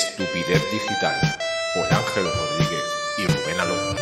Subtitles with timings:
[0.00, 1.20] Estupidez Digital
[1.74, 2.84] por Ángel Rodríguez
[3.18, 3.96] y Rubén Alonso.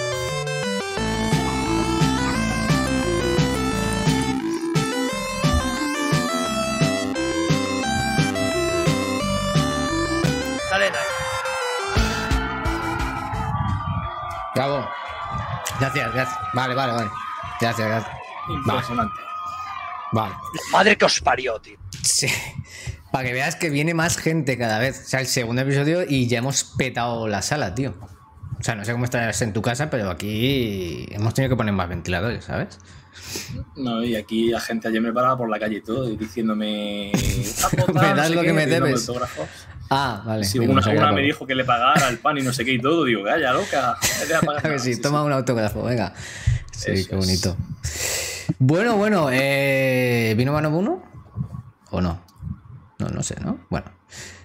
[10.70, 11.09] Dale, dale.
[14.55, 14.88] Bravo.
[15.80, 16.38] Gracias, gracias.
[16.55, 17.10] Vale, vale, vale.
[17.60, 18.16] Gracias, gracias.
[18.48, 19.20] Impresionante.
[20.12, 20.34] Vale.
[20.70, 21.77] Madre que os parió, tío.
[22.02, 22.28] Sí.
[23.12, 25.03] Para que veas que viene más gente cada vez.
[25.07, 27.95] O sea, el segundo episodio y ya hemos petado la sala, tío.
[28.61, 31.73] O sea, no sé cómo estás en tu casa, pero aquí hemos tenido que poner
[31.73, 32.79] más ventiladores, ¿sabes?
[33.77, 37.12] No, y aquí la gente ayer me paraba por la calle y todo, diciéndome.
[37.95, 39.11] Me das lo que me debes.
[39.91, 40.45] Ah, vale.
[40.45, 42.81] Si una, una me dijo que le pagara el pan y no sé qué y
[42.81, 43.93] todo, digo, calla, loca.
[44.23, 44.79] a ver nada".
[44.79, 46.12] si Sí, toma un autógrafo, venga.
[46.73, 47.27] Sí, Eso qué es.
[47.27, 47.56] bonito.
[48.59, 51.03] Bueno, bueno, eh, ¿vino Mano uno?
[51.91, 52.20] ¿O no?
[52.98, 53.61] No, no sé, ¿no?
[53.70, 53.87] Bueno.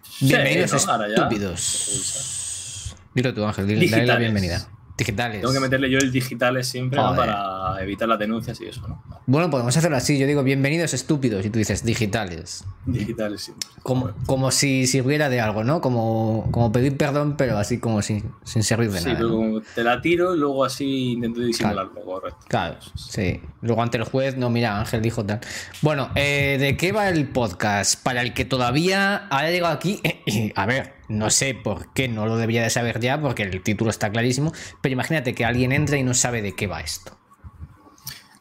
[0.04, 0.92] Sí, Bienvenidos ¿no?
[0.94, 1.16] Ahora ya.
[1.16, 2.96] estúpidos.
[3.16, 4.68] Dilo tú, Ángel, dale la bienvenida.
[4.96, 5.42] Digitales.
[5.42, 9.04] Tengo que meterle yo el digitales siempre para evitar las denuncias y eso, ¿no?
[9.26, 10.20] Bueno, podemos hacerlo así.
[10.20, 12.64] Yo digo bienvenidos estúpidos y tú dices digitales.
[12.86, 13.68] Digitales siempre.
[13.82, 15.82] Como, como si sirviera de algo, ¿no?
[15.82, 19.18] Como, como pedir perdón, pero así como sin, sin servir de Sí, nada.
[19.18, 19.36] pero ¿no?
[19.38, 22.40] como te la tiro y luego así intento disimularlo, correcto.
[22.48, 23.42] Claro, sí.
[23.62, 25.40] Luego ante el juez, no, mira, Ángel dijo tal.
[25.82, 28.02] Bueno, eh, ¿de qué va el podcast?
[28.04, 30.02] Para el que todavía haya llegado aquí,
[30.56, 33.90] a ver, no sé por qué no lo debería de saber ya, porque el título
[33.90, 37.18] está clarísimo, pero imagínate que alguien entra y no sabe de qué va esto.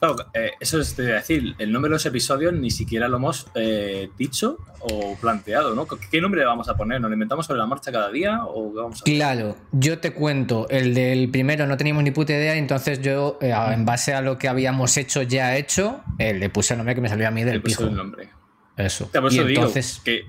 [0.01, 3.07] Claro, eh, eso es te iba a decir, el nombre de los episodios ni siquiera
[3.07, 5.87] lo hemos eh, dicho o planteado, ¿no?
[5.87, 7.01] ¿Qué nombre le vamos a poner?
[7.01, 9.15] ¿Nos lo inventamos sobre la marcha cada día o qué vamos a hacer?
[9.15, 13.53] Claro, yo te cuento, el del primero no teníamos ni puta idea, entonces yo, eh,
[13.53, 17.09] en base a lo que habíamos hecho, ya hecho, le puse el nombre que me
[17.09, 17.89] salió a mí Le del puse pijo.
[17.89, 18.29] el nombre.
[18.77, 19.09] Eso.
[19.13, 20.25] Por Y eso digo entonces, que.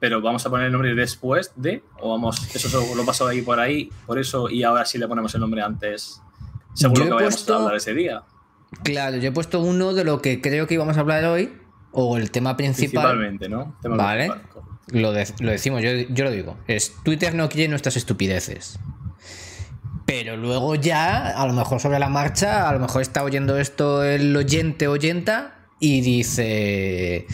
[0.00, 3.58] Pero vamos a poner el nombre después de, o vamos, eso lo paso ahí por
[3.58, 6.22] ahí, por eso, y ahora sí le ponemos el nombre antes,
[6.74, 8.22] según Yo lo he que vayamos puesto- a hablar ese día.
[8.84, 11.52] claro, yo he puesto uno de lo que creo que íbamos a hablar hoy,
[11.90, 13.02] o el tema principal.
[13.16, 13.76] Principalmente, ¿no?
[13.82, 14.30] Tema Vale.
[14.30, 14.62] principal.
[14.90, 16.56] Lo, de- lo decimos, yo, yo lo digo.
[16.66, 18.78] Es Twitter no quiere nuestras estupideces.
[20.06, 24.02] Pero luego ya, a lo mejor sobre la marcha, a lo mejor está oyendo esto
[24.04, 27.26] el oyente oyenta y dice,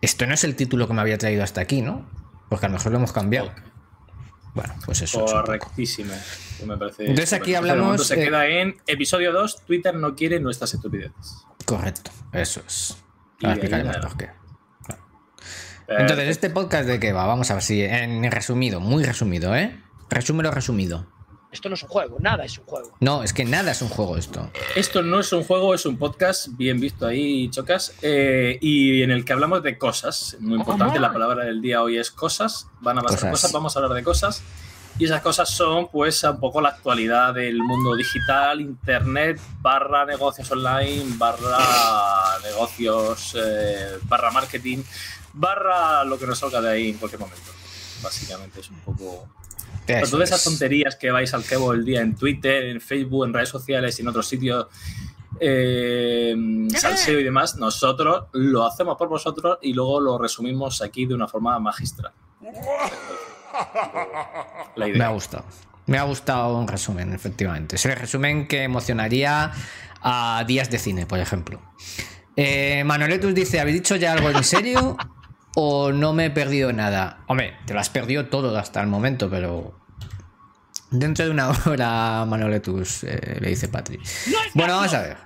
[0.00, 2.08] esto no es el título que me había traído hasta aquí, ¿no?
[2.48, 3.52] Porque a lo mejor lo hemos cambiado.
[4.54, 5.24] Bueno, pues eso.
[5.24, 5.32] es.
[5.32, 6.12] Correctísimo.
[6.66, 10.74] Me parece Entonces aquí hablamos, Se eh, queda en episodio 2, Twitter no quiere nuestras
[10.74, 11.44] estupideces.
[11.64, 12.96] Correcto, eso es.
[13.42, 14.30] Ahora explicaremos por qué.
[15.88, 16.28] Entonces.
[16.28, 17.26] ¿este podcast de qué va?
[17.26, 19.80] Vamos a ver si, en resumido, muy resumido, ¿eh?
[20.10, 21.06] Resúmelo resumido.
[21.50, 22.92] Esto no es un juego, nada es un juego.
[23.00, 24.50] No, es que nada es un juego esto.
[24.76, 29.10] Esto no es un juego, es un podcast, bien visto ahí, chocas, eh, y en
[29.10, 30.36] el que hablamos de cosas.
[30.40, 32.66] Muy importante, la palabra del día hoy es cosas.
[32.80, 33.30] Van a pasar Cosas.
[33.30, 33.52] cosas.
[33.52, 34.42] vamos a hablar de cosas.
[34.98, 40.50] Y esas cosas son, pues, un poco la actualidad del mundo digital, internet, barra negocios
[40.50, 44.82] online, barra negocios, eh, barra marketing,
[45.32, 47.52] barra lo que nos salga de ahí en cualquier momento.
[48.02, 49.28] Básicamente es un poco
[49.94, 50.44] Pero todas esas es.
[50.44, 54.02] tonterías que vais al cabo el día en Twitter, en Facebook, en redes sociales y
[54.02, 54.66] en otros sitios,
[55.40, 56.34] eh,
[56.76, 61.26] salseo y demás, nosotros lo hacemos por vosotros y luego lo resumimos aquí de una
[61.28, 62.12] forma magistral.
[64.76, 65.08] La Me ha idea.
[65.08, 65.44] gustado.
[65.86, 67.76] Me ha gustado un resumen, efectivamente.
[67.76, 69.52] Es el resumen que emocionaría
[70.02, 71.60] a días de cine, por ejemplo.
[72.36, 74.96] Eh, Manoletus dice: ¿Habéis dicho ya algo en serio?
[75.60, 77.24] ¿O no me he perdido nada?
[77.26, 79.76] Hombre, te lo has perdido todo hasta el momento, pero.
[80.92, 83.98] Dentro de una hora, Manoletus, eh, le dice Patri.
[84.54, 85.16] Bueno, vamos a ver.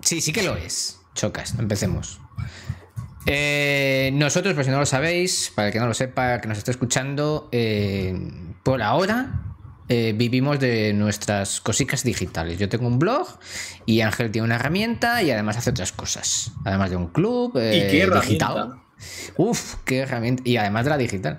[0.00, 0.98] Sí, sí que lo es.
[1.14, 2.18] Chocas, empecemos.
[3.26, 6.58] Eh, nosotros, por si no lo sabéis, para el que no lo sepa, que nos
[6.58, 8.12] esté escuchando, eh,
[8.64, 9.54] por ahora
[9.88, 12.58] eh, vivimos de nuestras cositas digitales.
[12.58, 13.38] Yo tengo un blog
[13.84, 16.50] y Ángel tiene una herramienta y además hace otras cosas.
[16.64, 18.80] Además de un club ¿Y qué digital.
[19.36, 20.42] Uf, qué herramienta.
[20.44, 21.36] Y además de la digital.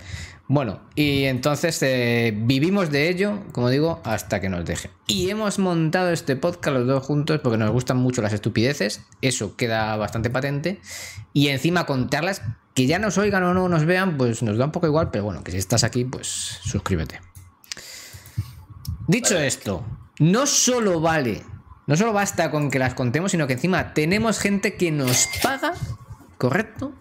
[0.49, 4.89] Bueno, y entonces eh, vivimos de ello, como digo, hasta que nos deje.
[5.05, 9.01] Y hemos montado este podcast los dos juntos porque nos gustan mucho las estupideces.
[9.21, 10.79] Eso queda bastante patente.
[11.33, 12.41] Y encima contarlas,
[12.75, 15.25] que ya nos oigan o no nos vean, pues nos da un poco igual, pero
[15.25, 16.27] bueno, que si estás aquí, pues
[16.63, 17.19] suscríbete.
[19.07, 19.85] Dicho esto,
[20.19, 21.43] no solo vale,
[21.87, 25.73] no solo basta con que las contemos, sino que encima tenemos gente que nos paga,
[26.37, 26.93] ¿correcto?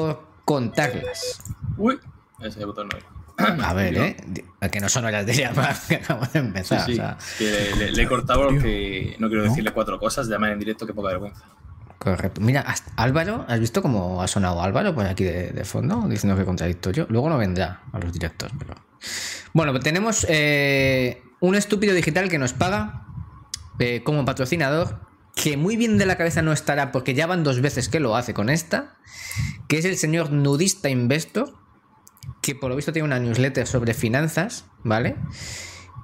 [0.00, 1.42] Por contarlas.
[1.76, 1.98] Uy,
[2.40, 3.06] ese botón no era.
[3.68, 4.16] A ver, ¿eh?
[4.72, 6.84] Que no son horas de llamar que acabamos de empezar.
[6.86, 6.92] sí.
[6.92, 10.36] o sea, que le, le- le he cortado porque no quiero decirle cuatro cosas, de
[10.38, 11.44] manera en directo, que poca vergüenza.
[11.98, 12.40] Correcto.
[12.40, 12.64] Mira,
[12.96, 16.02] Álvaro, ¿has visto cómo ha sonado Álvaro por aquí de, de fondo?
[16.08, 17.06] Diciendo que contradictorio.
[17.10, 18.74] Luego no vendrá a los directos, pero.
[19.52, 23.04] Bueno, pues tenemos eh, un estúpido digital que nos paga
[23.78, 25.00] eh, como patrocinador,
[25.40, 28.16] que muy bien de la cabeza no estará porque ya van dos veces que lo
[28.16, 28.96] hace con esta,
[29.68, 31.54] que es el señor Nudista Investor,
[32.42, 35.14] que por lo visto tiene una newsletter sobre finanzas, ¿vale?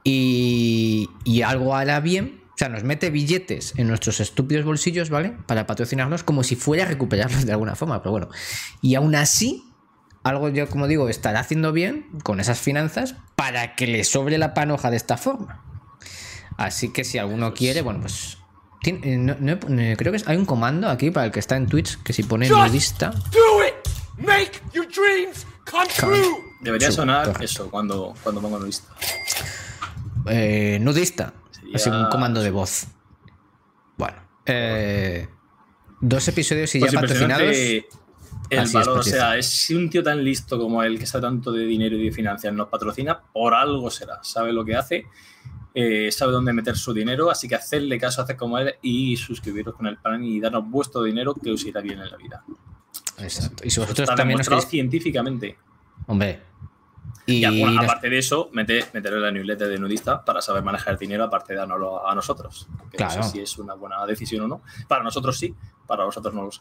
[0.05, 2.43] Y, y algo hará bien.
[2.51, 5.37] O sea, nos mete billetes en nuestros estúpidos bolsillos, ¿vale?
[5.47, 8.29] Para patrocinarnos como si fuera a recuperarlos de alguna forma, pero bueno.
[8.81, 9.65] Y aún así,
[10.23, 14.55] algo yo, como digo, estará haciendo bien con esas finanzas para que le sobre la
[14.55, 15.65] panoja de esta forma.
[16.57, 18.39] Así que si alguno quiere, bueno, pues.
[18.85, 21.33] Tiene- eh, no- no he- eh, creo que es- hay un comando aquí para el
[21.33, 23.11] que está en Twitch que si pone nudista.
[23.11, 23.75] Do it!
[24.19, 26.37] Make your dreams come true!
[26.61, 27.45] Debería sonar correcto.
[27.45, 28.61] eso cuando, cuando pongo.
[30.29, 31.35] Eh, nudista.
[31.51, 32.87] Sería- Así un comando de voz.
[33.97, 34.17] Bueno.
[34.47, 35.27] eh,
[36.01, 37.43] dos episodios y Pues ya patrocinados.
[37.43, 37.85] el
[38.51, 38.99] Así es, valor.
[38.99, 41.97] o sea, es si un tío tan listo como él, que sabe tanto de dinero
[41.97, 44.19] y de finanzas, nos patrocina, por algo será.
[44.23, 45.07] Sabe lo que hace,
[45.75, 49.75] eh, sabe dónde meter su dinero, así que hacerle caso, hacer como él y suscribiros
[49.75, 52.45] con el plan y darnos vuestro dinero que os irá bien en la vida.
[53.19, 53.65] Exacto.
[53.67, 55.59] Y si vosotros Está también nos demostrado científicamente.
[56.07, 56.41] Hombre.
[57.27, 60.93] Y, Y, bueno, nos- aparte de eso, meter, la newsletter de nudista para saber manejar
[60.95, 62.69] el dinero, aparte de dárnoslo a nosotros.
[62.91, 63.17] Que Claro.
[63.17, 64.63] no sé si es una buena decisión o no.
[64.89, 65.55] Para nosotros sí,
[65.87, 66.61] para vosotros no lo sé.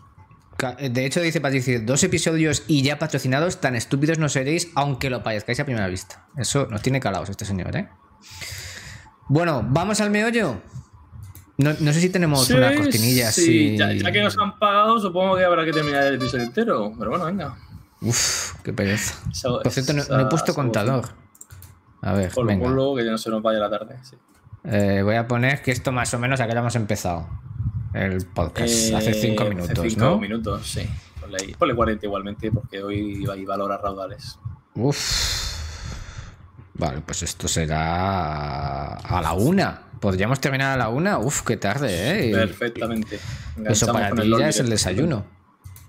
[0.90, 5.22] De hecho, dice Patricia, dos episodios y ya patrocinados, tan estúpidos no seréis, aunque lo
[5.24, 6.28] parezcáis a primera vista.
[6.38, 7.90] Eso nos tiene calados este señor, ¿eh?
[9.28, 10.58] Bueno, vamos al meollo.
[11.58, 13.78] No, no sé si tenemos Sí, una cortinilla sí.
[13.78, 16.92] Ya, ya que nos han pagado, supongo que habrá que terminar el episodio entero.
[16.98, 17.56] Pero bueno, venga.
[18.02, 19.16] Uf, qué pereza.
[19.44, 21.10] Por cierto, no, he puesto contador.
[22.02, 22.66] A ver, Ponlo, venga.
[22.66, 23.98] ponlo, que ya no se nos vaya la tarde.
[24.04, 24.16] sí.
[24.66, 27.28] Eh, voy a poner que esto más o menos a qué hemos empezado
[27.94, 28.94] el podcast.
[28.94, 30.18] hace Eh, cinco hace minutos, cinco ¿no?
[30.20, 30.90] minutos, sí.
[31.20, 31.54] Ponle, ahí.
[31.54, 34.40] Ponle 40 igualmente, porque hoy valor a raudales.
[34.76, 35.33] Uf.
[36.76, 39.82] Vale, pues esto será a la una.
[40.00, 41.18] ¿Podríamos terminar a la una?
[41.20, 42.32] Uf, qué tarde, ¿eh?
[42.34, 43.20] Perfectamente.
[43.66, 45.26] Eso para ti ya es el desayuno.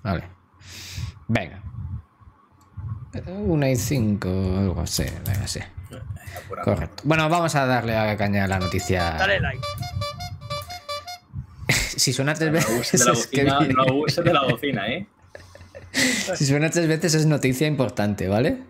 [0.03, 0.23] Vale.
[1.27, 1.61] Venga.
[3.27, 5.03] Una y cinco, algo así.
[5.25, 5.59] Venga, sí.
[6.63, 7.01] Correcto.
[7.05, 9.11] Bueno, vamos a darle a caña a la noticia.
[9.17, 9.61] Dale like.
[11.97, 12.99] Si suena tres No abuses veces.
[12.99, 15.07] de la bocina, viene- no abuses de la bocina, ¿eh?
[16.35, 18.61] Si suena tres veces es noticia importante, ¿vale?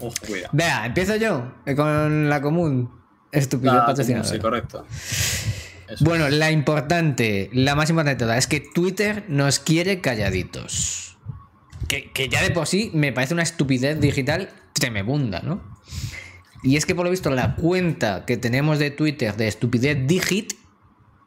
[0.00, 0.50] Ojo, cuidado.
[0.52, 2.90] Vea, empiezo yo eh, con la común.
[3.32, 4.26] Estúpido Ah, patrocinador.
[4.26, 4.84] Sí, correcto.
[5.88, 6.04] Eso.
[6.04, 11.16] Bueno, la importante, la más importante de todas, es que Twitter nos quiere calladitos.
[11.88, 15.60] Que, que ya de por sí me parece una estupidez digital tremebunda, ¿no?
[16.62, 20.52] Y es que por lo visto la cuenta que tenemos de Twitter de estupidez digit,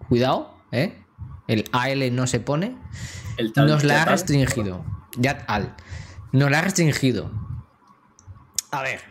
[0.07, 0.99] cuidado, ¿eh?
[1.47, 2.77] El AL no se pone,
[3.37, 4.85] El tal- nos la ha restringido.
[5.17, 5.75] Ya al.
[6.31, 7.31] Nos la ha restringido.
[8.73, 9.01] A ver.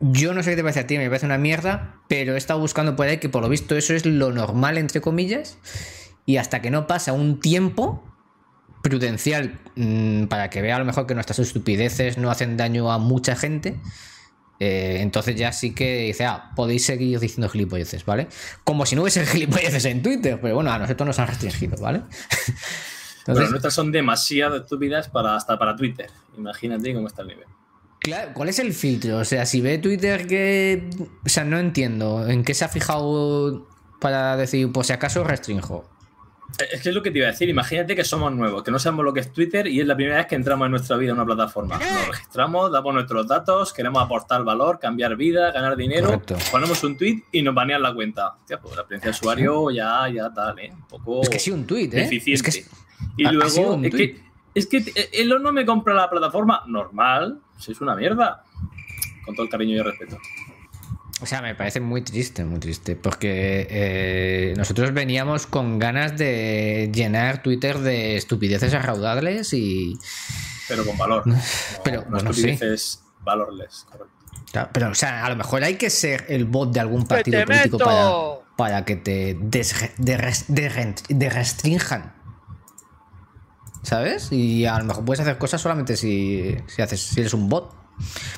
[0.00, 2.58] Yo no sé qué te parece a ti, me parece una mierda, pero he estado
[2.58, 5.58] buscando por ahí que por lo visto eso es lo normal, entre comillas,
[6.26, 8.04] y hasta que no pasa un tiempo
[8.82, 12.98] prudencial mm, para que vea a lo mejor que nuestras estupideces no hacen daño a
[12.98, 13.80] mucha gente,
[14.58, 18.28] eh, entonces ya sí que dice, ah, podéis seguir diciendo gilipolleces, ¿vale?
[18.64, 22.02] Como si no hubiese gilipolleces en Twitter, pero bueno, a nosotros nos han restringido, ¿vale?
[23.26, 26.10] Entonces, nuestras son demasiado estúpidas para, hasta para Twitter.
[26.36, 27.46] Imagínate cómo está el nivel.
[28.08, 29.18] Claro, ¿cuál es el filtro?
[29.18, 30.88] O sea, si ve Twitter que.
[31.24, 32.26] O sea, no entiendo.
[32.28, 33.68] ¿En qué se ha fijado
[34.00, 35.88] para decir, pues si acaso restringo?
[36.72, 37.48] Es que es lo que te iba a decir.
[37.50, 40.16] Imagínate que somos nuevos, que no sabemos lo que es Twitter y es la primera
[40.16, 41.78] vez que entramos en nuestra vida en una plataforma.
[41.78, 46.36] Nos registramos, damos nuestros datos, queremos aportar valor, cambiar vida, ganar dinero, Correcto.
[46.50, 48.34] ponemos un tweet y nos banean la cuenta.
[48.40, 50.72] Hostia, pues la experiencia de usuario ya, ya tal, ¿eh?
[50.72, 51.98] Un poco Es que sí, un tuit, ¿eh?
[52.00, 52.48] deficiente.
[52.48, 52.70] Es que
[53.18, 54.22] y ha- ha sido luego, es que,
[54.54, 57.40] es que eh, Elon no me compra la plataforma normal.
[57.58, 58.44] Si es una mierda.
[59.24, 60.18] Con todo el cariño y el respeto.
[61.20, 62.94] O sea, me parece muy triste, muy triste.
[62.96, 69.98] Porque eh, nosotros veníamos con ganas de llenar Twitter de estupideces a raudales y.
[70.68, 71.22] Pero con valor.
[71.26, 71.36] No,
[71.84, 72.48] Pero, no bueno, sí.
[72.50, 74.14] estupideces valorless, correcto.
[74.52, 77.08] Claro, Pero, o sea, a lo mejor hay que ser el bot de algún ¡Que
[77.08, 78.10] partido político para,
[78.56, 82.14] para que te desre- derres- derren- derrestrinjan.
[83.82, 84.32] ¿Sabes?
[84.32, 87.74] Y a lo mejor puedes hacer cosas solamente si, si, haces, si eres un bot.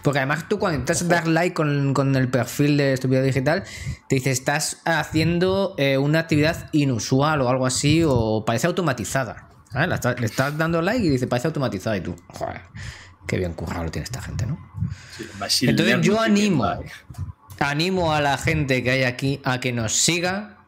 [0.02, 3.64] Porque además tú cuando intentas dar like con, con el perfil de Estupidez Digital,
[4.09, 9.49] te dice, estás haciendo eh, una actividad inusual o algo así, o parece automatizada.
[9.75, 11.97] Le estás dando like y dice, parece automatizada.
[11.97, 12.62] Y tú, joder,
[13.26, 14.59] qué bien currado lo tiene esta gente, ¿no?
[15.49, 16.66] Sí, Entonces yo animo,
[17.59, 20.61] animo a la gente que hay aquí a que nos siga,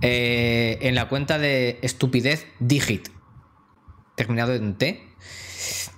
[0.00, 3.08] eh, en la cuenta de estupidez digit,
[4.14, 5.08] terminado en T.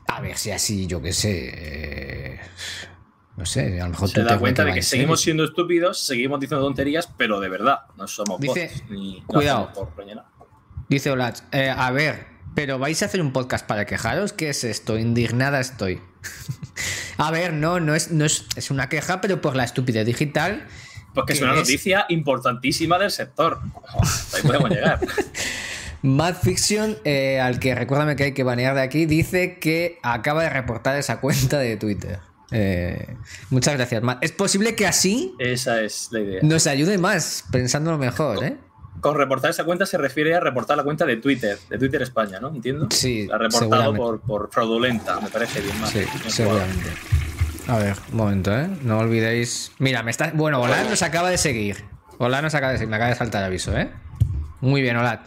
[0.09, 1.50] A ver si así, yo qué sé.
[1.54, 2.40] eh,
[3.37, 5.02] no sé, a lo mejor Se tú da te cuenta de que serio.
[5.02, 9.73] seguimos siendo estúpidos, seguimos diciendo tonterías, pero de verdad, no somos Dice- bots, ni cuidado.
[9.73, 9.92] por.
[10.88, 14.62] Dice Olach, eh, a ver, pero vais a hacer un podcast para quejaros, ¿qué es
[14.62, 14.99] esto?
[14.99, 16.00] Indignada estoy.
[17.18, 20.66] a ver, no, no es, no es, es una queja, pero por la estupidez digital.
[21.14, 21.61] Porque es ¿Qué una es?
[21.61, 23.61] noticia importantísima del sector.
[24.00, 25.00] Hasta ahí podemos llegar.
[26.04, 30.42] Mad Fiction, eh, al que recuérdame que hay que banear de aquí, dice que acaba
[30.42, 32.18] de reportar esa cuenta de Twitter.
[32.50, 33.16] Eh,
[33.49, 34.23] muchas gracias, Matt.
[34.23, 36.40] Es posible que así Esa es la idea.
[36.42, 38.58] nos ayude más, pensándolo mejor, ¿eh?
[39.00, 42.38] Con reportar esa cuenta se refiere a reportar la cuenta de Twitter, de Twitter España,
[42.38, 42.49] ¿no?
[42.49, 42.88] ¿Entiendo?
[42.90, 45.88] Sí, La ha reportado por, por fraudulenta, me parece bien más.
[45.88, 46.90] Sí, seguramente.
[47.66, 48.68] A ver, un momento, ¿eh?
[48.82, 49.73] No olvidéis.
[49.78, 50.32] Mira, me está.
[50.34, 51.82] Bueno, Olad nos acaba de seguir.
[52.18, 53.90] Olad nos acaba de seguir, me acaba de saltar el aviso, ¿eh?
[54.61, 55.20] Muy bien, Olad.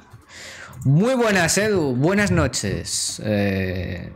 [0.87, 1.97] Muy buenas, Edu.
[1.97, 3.21] Buenas noches.
[3.25, 4.13] Eh...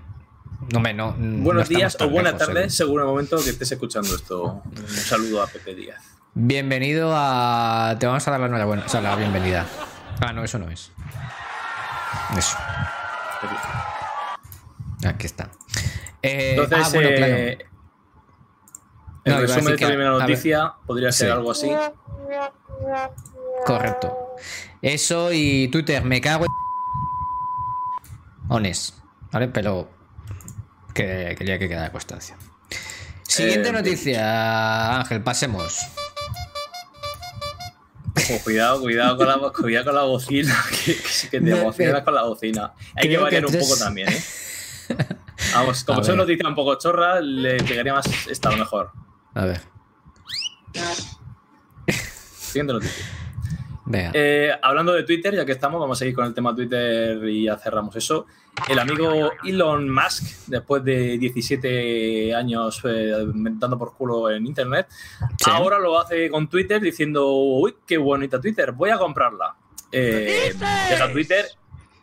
[0.72, 1.14] No, me, no.
[1.18, 4.62] no Buenos días o buenas tardes, según el momento que estés escuchando esto.
[4.66, 6.02] Un saludo a Pepe Díaz.
[6.34, 7.98] Bienvenido a.
[8.00, 8.86] Te vamos a dar la enhorabuena.
[8.86, 9.66] O sea, la bienvenida.
[10.22, 10.94] Ah, no, eso no es.
[12.38, 12.58] Eso.
[15.06, 15.50] Aquí está.
[16.22, 17.34] Eh, Entonces, ah, bueno, claro.
[17.34, 17.58] eh,
[19.26, 20.22] No, iba el resumen de que- esta primera a ver.
[20.22, 21.70] noticia podría ser algo así.
[23.66, 24.36] Correcto.
[24.82, 26.52] Eso y Twitter, me cago en.
[28.50, 28.96] Honest.
[29.32, 29.48] ¿Vale?
[29.50, 29.90] Pero.
[30.94, 32.36] Que quería que quedara constancia.
[33.24, 35.80] Siguiente Eh, noticia, Ángel, pasemos.
[38.18, 40.54] Ojo, cuidado, cuidado con la, cuidado con la bocina,
[40.86, 40.98] que,
[41.32, 42.74] que, te emocionas con la bocina.
[42.96, 44.22] Hay que creo que variar un tres- poco también, ¿eh?
[45.54, 48.92] Vamos, como son noticias un poco chorras, le pegaría más estar mejor.
[49.34, 49.62] A ver.
[52.38, 53.06] Siguiente noticia.
[54.14, 57.46] Eh, hablando de Twitter, ya que estamos, vamos a seguir con el tema Twitter y
[57.46, 58.26] ya cerramos eso.
[58.70, 64.88] El amigo Elon Musk, después de 17 años eh, dando por culo en Internet,
[65.38, 65.50] Sí.
[65.50, 69.56] ahora lo hace con Twitter diciendo, uy, qué bonita Twitter, voy a comprarla.
[69.92, 70.54] Eh,
[70.90, 71.46] llega a Twitter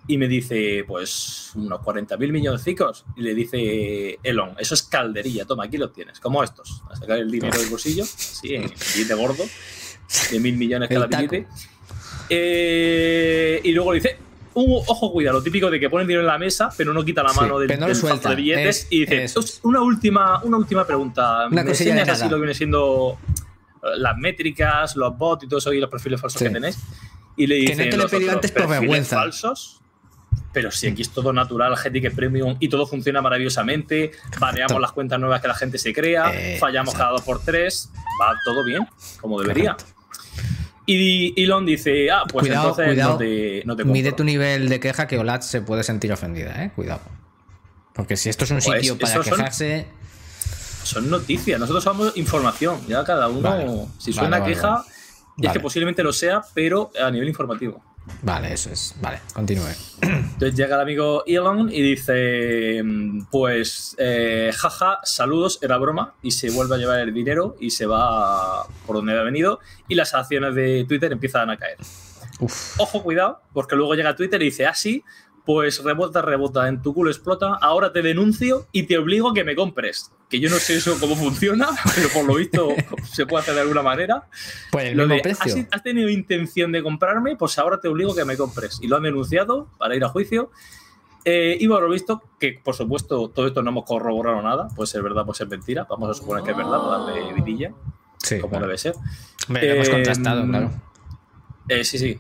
[0.07, 3.05] y me dice, pues, unos 40 mil milloncicos.
[3.17, 6.83] Y le dice Elon, eso es calderilla, toma, aquí lo tienes, como estos.
[6.91, 8.63] A sacar el dinero del bolsillo, así, en
[8.95, 9.45] billete gordo,
[10.31, 11.47] de mil millones cada billete.
[12.31, 14.17] Eh, y luego le dice,
[14.55, 17.05] "Uh, ojo, cuidado, lo típico de que pone el dinero en la mesa, pero no
[17.05, 19.01] quita la Sí, mano del, pero no lo del fajo suelta, de billetes es- y
[19.07, 21.47] dice, "Pues, una última, una última pregunta.
[21.51, 23.19] Una ¿Me enseñas así lo que viene siendo
[23.83, 26.45] eh, las métricas, los bots y todo eso y los perfiles falsos Sí.
[26.47, 26.79] que tenéis?
[27.37, 29.17] Y le Que dice, no te lo he pedido antes por vergüenza.
[29.17, 29.81] falsos?
[30.53, 34.11] Pero si aquí es todo natural, gente que es premium y todo funciona maravillosamente,
[34.41, 36.99] baneamos las cuentas nuevas que la gente se crea, Eh, fallamos exacto.
[36.99, 38.85] cada dos por tres, va todo bien,
[39.21, 39.75] como debería.
[39.77, 39.98] Correcto.
[40.91, 43.13] Y Elon dice, ah, pues cuidado, entonces cuidado.
[43.13, 46.65] no te, no te Mide tu nivel de queja que Olad se puede sentir ofendida,
[46.65, 46.71] ¿eh?
[46.75, 47.03] Cuidado.
[47.93, 49.87] Porque si esto es un Pues, sitio para esos son- quejarse.
[50.85, 53.87] Son noticias, nosotros somos información, ya cada uno, Vale.
[53.99, 54.85] si suena vale, queja, vale.
[55.37, 57.85] y es que posiblemente lo sea, pero a nivel informativo.
[58.23, 58.95] Vale, eso es.
[59.01, 59.69] Vale, continúe.
[60.03, 66.31] Entonces llega el amigo Elon y dice, mm, pues, eh, jaja, saludos, era broma, y
[66.31, 70.15] se vuelve a llevar el dinero y se va por donde había venido, y las
[70.15, 71.79] acciones de Twitter empiezan a caer.
[72.41, 72.79] Uf.
[72.79, 75.05] Ojo, cuidado, porque luego llega Twitter y dice, ah, sí,
[75.45, 79.45] pues rebota, rebota, en tu culo explota, ahora te denuncio y te obligo a que
[79.45, 80.13] me compres.
[80.29, 82.69] Que yo no sé eso cómo funciona, pero por lo visto
[83.11, 84.29] se puede hacer de alguna manera.
[84.71, 85.55] Pues el Lo mismo de, precio.
[85.55, 87.37] ¿has, has tenido intención de comprarme?
[87.37, 88.79] Pues ahora te obligo a que me compres.
[88.83, 90.51] Y lo han denunciado para ir a juicio.
[91.25, 94.87] Eh, y por lo visto, que por supuesto todo esto no hemos corroborado nada, puede
[94.87, 95.87] ser verdad, puede ser mentira.
[95.89, 97.73] Vamos a suponer que es verdad, para darle vidilla,
[98.23, 98.67] Sí, como claro.
[98.67, 98.95] debe ser.
[99.47, 100.71] Hombre, lo hemos contrastado, claro.
[101.69, 102.19] Eh, sí, sí,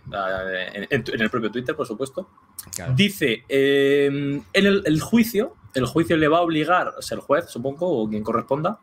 [0.74, 2.28] en, en- en el propio Twitter, por supuesto.
[2.74, 2.92] Claro.
[2.94, 4.06] Dice, eh,
[4.52, 7.86] en el, el juicio, el juicio le va a obligar, o sea, el juez, supongo,
[8.02, 8.78] o quien corresponda,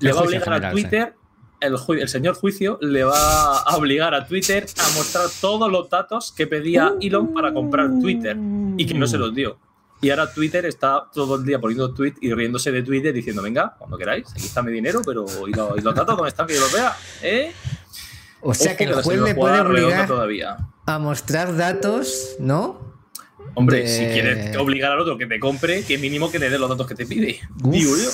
[0.00, 1.14] le va a obligar a Twitter,
[1.60, 6.46] el, señor juicio le va a obligar a Twitter a mostrar todos los datos que
[6.46, 8.36] pedía Elon para comprar Twitter
[8.76, 9.58] y que no se los dio.
[10.00, 13.74] Y ahora Twitter está todo el día poniendo tweet y riéndose de Twitter diciendo, venga,
[13.76, 16.54] cuando queráis, aquí está mi dinero, pero ¿y, lo- y los datos dónde están que
[16.54, 16.96] yo los vea?
[17.22, 17.52] ¿Eh?
[18.40, 20.56] O sea Ojo que el juez le puede obligar todavía.
[20.86, 22.87] a mostrar datos, ¿no?
[23.54, 26.58] Hombre, de- si quieres obligar al otro que te compre, que mínimo que le dé
[26.58, 27.40] los datos que te pide.
[27.62, 27.70] Uf.
[27.72, 28.08] Digo yo.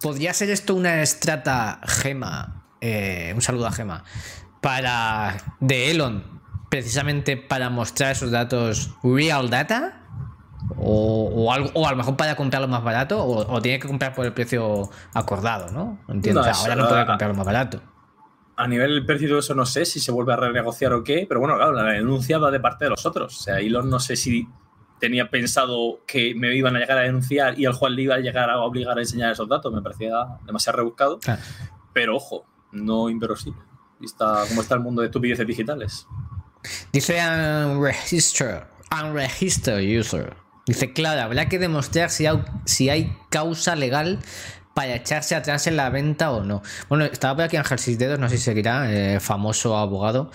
[0.00, 2.64] ¿Podría ser esto una estrata gema?
[2.80, 4.02] eh, un saludo a Gema.
[4.60, 5.36] Para.
[5.60, 6.40] de Elon.
[6.68, 9.98] Precisamente para mostrar esos datos real data.
[10.76, 13.22] O, o algo, o a lo mejor para comprarlo más barato.
[13.22, 16.00] O, o tiene que comprar por el precio acordado, ¿no?
[16.08, 16.42] Entiendo.
[16.42, 17.82] No, o sea, ahora no puede comprarlo más barato.
[18.62, 21.40] A nivel del precio eso no sé si se vuelve a renegociar o qué, pero
[21.40, 23.40] bueno, claro, la denuncia va de parte de los otros.
[23.40, 24.46] O sea, Elon no sé si
[25.00, 28.18] tenía pensado que me iban a llegar a denunciar y al Juan le iba a
[28.18, 29.72] llegar a obligar a enseñar esos datos.
[29.72, 30.12] Me parecía
[30.46, 31.18] demasiado rebuscado.
[31.18, 31.42] Claro.
[31.92, 33.60] Pero ojo, no inverosímil.
[33.98, 36.06] Vista cómo está el mundo de estupideces digitales.
[36.92, 37.18] Dice
[37.66, 40.36] unregister, unregistered user.
[40.68, 44.20] Dice, claro, habrá que demostrar si hay, si hay causa legal
[44.74, 46.62] para echarse atrás en la venta o no.
[46.88, 50.30] Bueno, estaba por aquí Ángel Cisdedos, no sé si seguirá, eh, famoso abogado.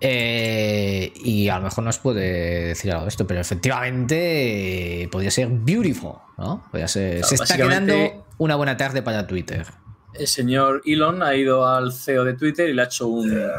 [0.00, 5.30] Eh, y a lo mejor nos puede decir algo de esto, pero efectivamente eh, podría
[5.30, 6.66] ser beautiful, ¿no?
[6.70, 9.66] Podría ser, Claro, se está quedando una buena tarde para Twitter.
[10.12, 13.50] El señor Elon ha ido al CEO de Twitter y le ha hecho un.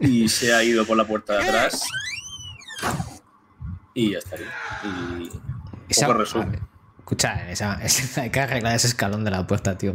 [0.00, 1.82] Y se ha ido por la puerta de atrás.
[3.94, 4.52] Y ya estaría.
[4.84, 5.30] Y.
[6.00, 6.73] Poco resumen.
[7.04, 9.92] Escucha, esa, esa- hay que arreglar ese escalón de la puerta, tío.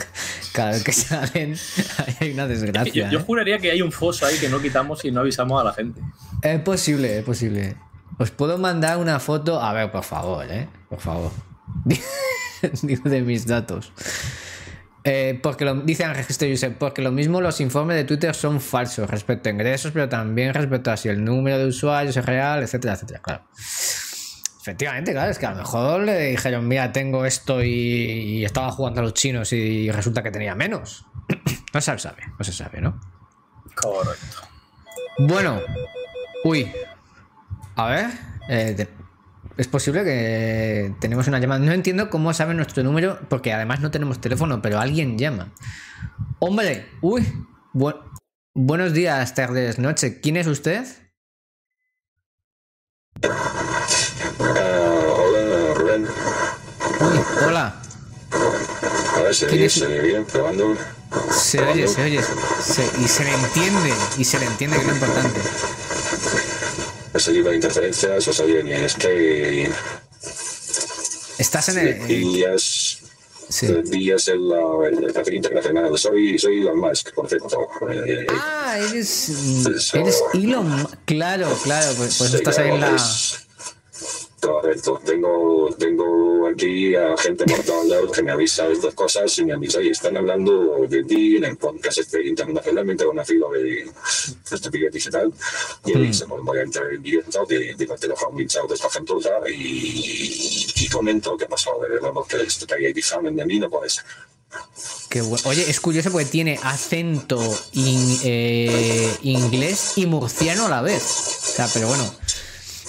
[0.52, 1.56] Cada vez que salen
[2.20, 3.08] hay una desgracia.
[3.10, 3.22] yo ¿eh?
[3.26, 6.02] juraría que hay un foso ahí que no quitamos y no avisamos a la gente.
[6.42, 7.76] Es posible, es posible.
[8.18, 9.62] Os puedo mandar una foto.
[9.62, 10.68] A ver, por favor, ¿eh?
[10.90, 11.30] Por favor.
[12.82, 13.92] Digo de mis datos.
[15.04, 19.08] Eh, porque lo, dice Cristo Josep, porque lo mismo los informes de Twitter son falsos
[19.08, 22.94] respecto a ingresos, pero también respecto a si el número de usuarios es real, etcétera,
[22.94, 23.20] etcétera.
[23.22, 23.44] Claro.
[24.60, 28.70] Efectivamente, claro, es que a lo mejor le dijeron, mira, tengo esto y, y estaba
[28.72, 31.06] jugando a los chinos y resulta que tenía menos.
[31.74, 33.00] no se sabe, no se sabe, ¿no?
[33.74, 34.36] Correcto.
[35.18, 35.60] Bueno,
[36.44, 36.70] uy,
[37.76, 38.06] a ver,
[38.48, 38.88] eh, de-
[39.56, 41.60] es posible que tenemos una llamada.
[41.64, 45.52] No entiendo cómo sabe nuestro número, porque además no tenemos teléfono, pero alguien llama.
[46.38, 47.26] Hombre, uy,
[47.72, 48.00] bu-
[48.54, 50.20] buenos días, tardes, noche.
[50.20, 50.86] ¿Quién es usted?
[54.40, 56.06] Ah, hola, Rubén.
[57.00, 57.74] Uy, hola.
[59.16, 59.72] A ver, se ¿Quién oye, es?
[59.74, 60.76] se oye bien, probando.
[61.32, 62.20] Se oye, se oye.
[62.22, 65.40] se- y se le entiende, y se le entiende que es lo importante.
[67.12, 68.84] Ha salido interferencias, o salido bien.
[68.84, 68.96] Es
[71.38, 72.06] Estás en el.
[72.06, 72.98] días,
[73.48, 73.66] sí.
[73.84, 74.58] días en la,
[74.90, 75.98] en café internacional.
[75.98, 77.68] Soy, soy Elon Musk, por cierto.
[77.90, 79.30] Eh, Ah, eres.
[79.94, 80.88] Eres Elon.
[81.06, 82.94] Claro, claro, pues, pues sí, estás ahí en la.
[82.94, 83.46] es-.
[85.04, 89.44] Tengo, tengo aquí a gente por todos lados que me avisa de estas cosas y
[89.44, 93.90] me avisa, y están hablando de ti en el podcast este internacionalmente conocido de
[94.50, 95.32] este vídeo digital.
[95.84, 96.02] Y Mm.
[96.02, 97.74] dice, pues voy a entrar en directo, de,
[98.36, 101.78] pinchado de esta gentuza y, y comento qué pasó.
[101.80, 102.92] De vamos, que esto que hay
[103.36, 104.04] de mí no puede ser.
[105.08, 105.42] Qué bueno.
[105.48, 107.38] Oye, es curioso porque tiene acento
[107.72, 111.02] in- eh, inglés y murciano a la vez.
[111.02, 112.04] O sea, pero bueno.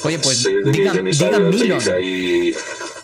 [0.03, 1.79] Oye, pues Sí, de diga, que me diga sale, Milon.
[1.79, 2.55] dice ahí,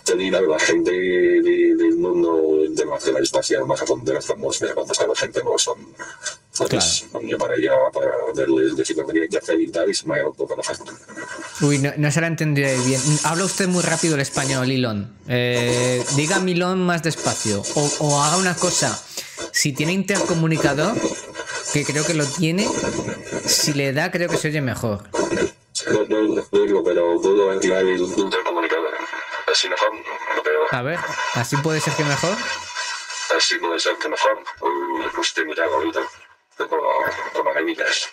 [0.04, 4.26] te dirá la gente de- del mundo de la espacial más a fondo de las
[4.26, 5.78] famosas, me contesta la gente, no son.
[6.60, 10.14] Entonces, yo para allá, para darles decir lo que hacer y tal, y se me
[10.16, 10.90] ha ido la gente.
[11.60, 13.00] Uy, no, no se la entendido bien.
[13.22, 15.08] Habla usted muy rápido el español, Elon.
[15.28, 17.62] Eh, diga Milon más despacio.
[17.76, 19.00] O, o haga una cosa.
[19.52, 20.94] Si tiene intercomunicador,
[21.72, 22.68] que creo que lo tiene,
[23.46, 25.04] si le da, creo que se oye mejor.
[25.92, 28.94] No, no, no digo, pero puedo anclar el intercomunicador.
[29.50, 30.60] Así mejor, no veo.
[30.70, 30.98] A ver,
[31.34, 32.36] así puede ser que mejor.
[33.36, 34.38] Así puede ser que mejor.
[35.14, 36.00] Pues te mira ahorita.
[36.56, 36.78] Tengo
[37.34, 38.10] como gamitas.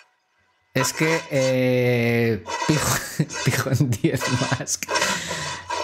[0.74, 4.78] Es que eh, Pijo- Pijon 10 más.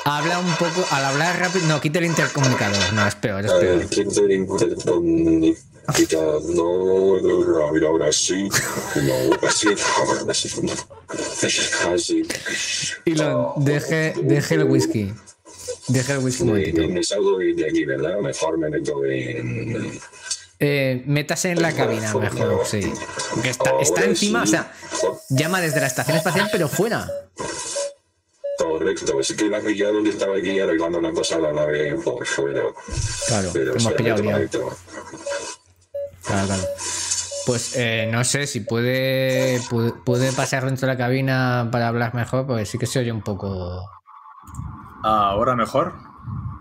[0.04, 1.66] Habla un poco, al hablar rápido.
[1.66, 2.92] No, quita el intercomunicador.
[2.92, 3.82] No, es peor, es peor.
[3.82, 5.56] Eh, ¿quién te intercomunicador?
[6.12, 8.48] No, no, ahora, ahora sí.
[8.96, 9.68] No, así,
[10.18, 10.48] ahora sí.
[11.92, 12.22] Así.
[13.04, 15.12] Elon, deje, deje el whisky.
[15.88, 18.18] Deje el whisky Me, me, me salgo de aquí, ¿verdad?
[18.20, 20.00] Mejor me meto en...
[20.64, 22.92] Eh, métase en la cabina mejor, sí.
[23.30, 24.72] Porque está, está encima, o sea,
[25.28, 27.10] llama desde la estación espacial, pero fuera.
[28.56, 32.24] Correcto, es que la ya donde estaba aquí arreglando una cosa a la vez por
[32.24, 32.62] fuera.
[33.26, 34.22] Claro, Pero hemos pillado
[36.24, 36.62] Claro, claro.
[37.46, 42.14] Pues eh, no sé si puede, puede, puede pasar dentro de la cabina para hablar
[42.14, 43.82] mejor, porque sí que se oye un poco.
[45.02, 45.92] Ahora mejor.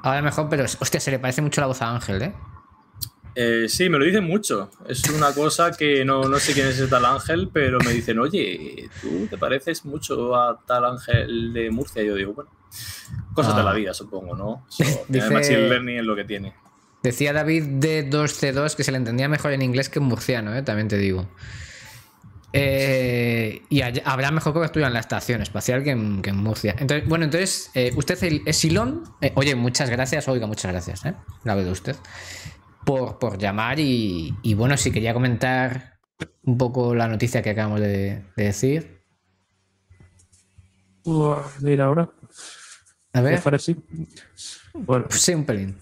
[0.04, 2.34] Ahora mejor, pero hostia, se le parece mucho la voz a Ángel, ¿eh?
[3.36, 4.72] Eh, sí, me lo dicen mucho.
[4.88, 8.18] Es una cosa que no, no sé quién es ese tal Ángel, pero me dicen,
[8.20, 12.02] oye, tú te pareces mucho a tal Ángel de Murcia.
[12.04, 12.50] Y yo digo, bueno,
[13.34, 13.66] cosas de Ah.
[13.66, 14.66] la vida, supongo, ¿no?
[14.70, 16.56] So, Dice- el Machine Learning es lo que tiene.
[17.04, 20.62] Decía David D2C2 que se le entendía mejor en inglés que en murciano, ¿eh?
[20.64, 21.28] también te digo.
[22.54, 26.76] Eh, y habrá mejor cobertura en la estación espacial que en, que en Murcia.
[26.78, 29.04] Entonces, bueno, entonces, eh, ¿usted es Silón?
[29.22, 31.16] Eh, oye, muchas gracias, oiga, muchas gracias, ¿eh?
[31.46, 31.96] La veo de usted.
[32.86, 36.00] por, por llamar y, y bueno, si quería comentar
[36.44, 39.02] un poco la noticia que acabamos de, de decir.
[41.62, 42.10] Mira ahora.
[43.14, 43.42] A ¿Te ver?
[44.74, 45.78] Bueno, sí, un pelín.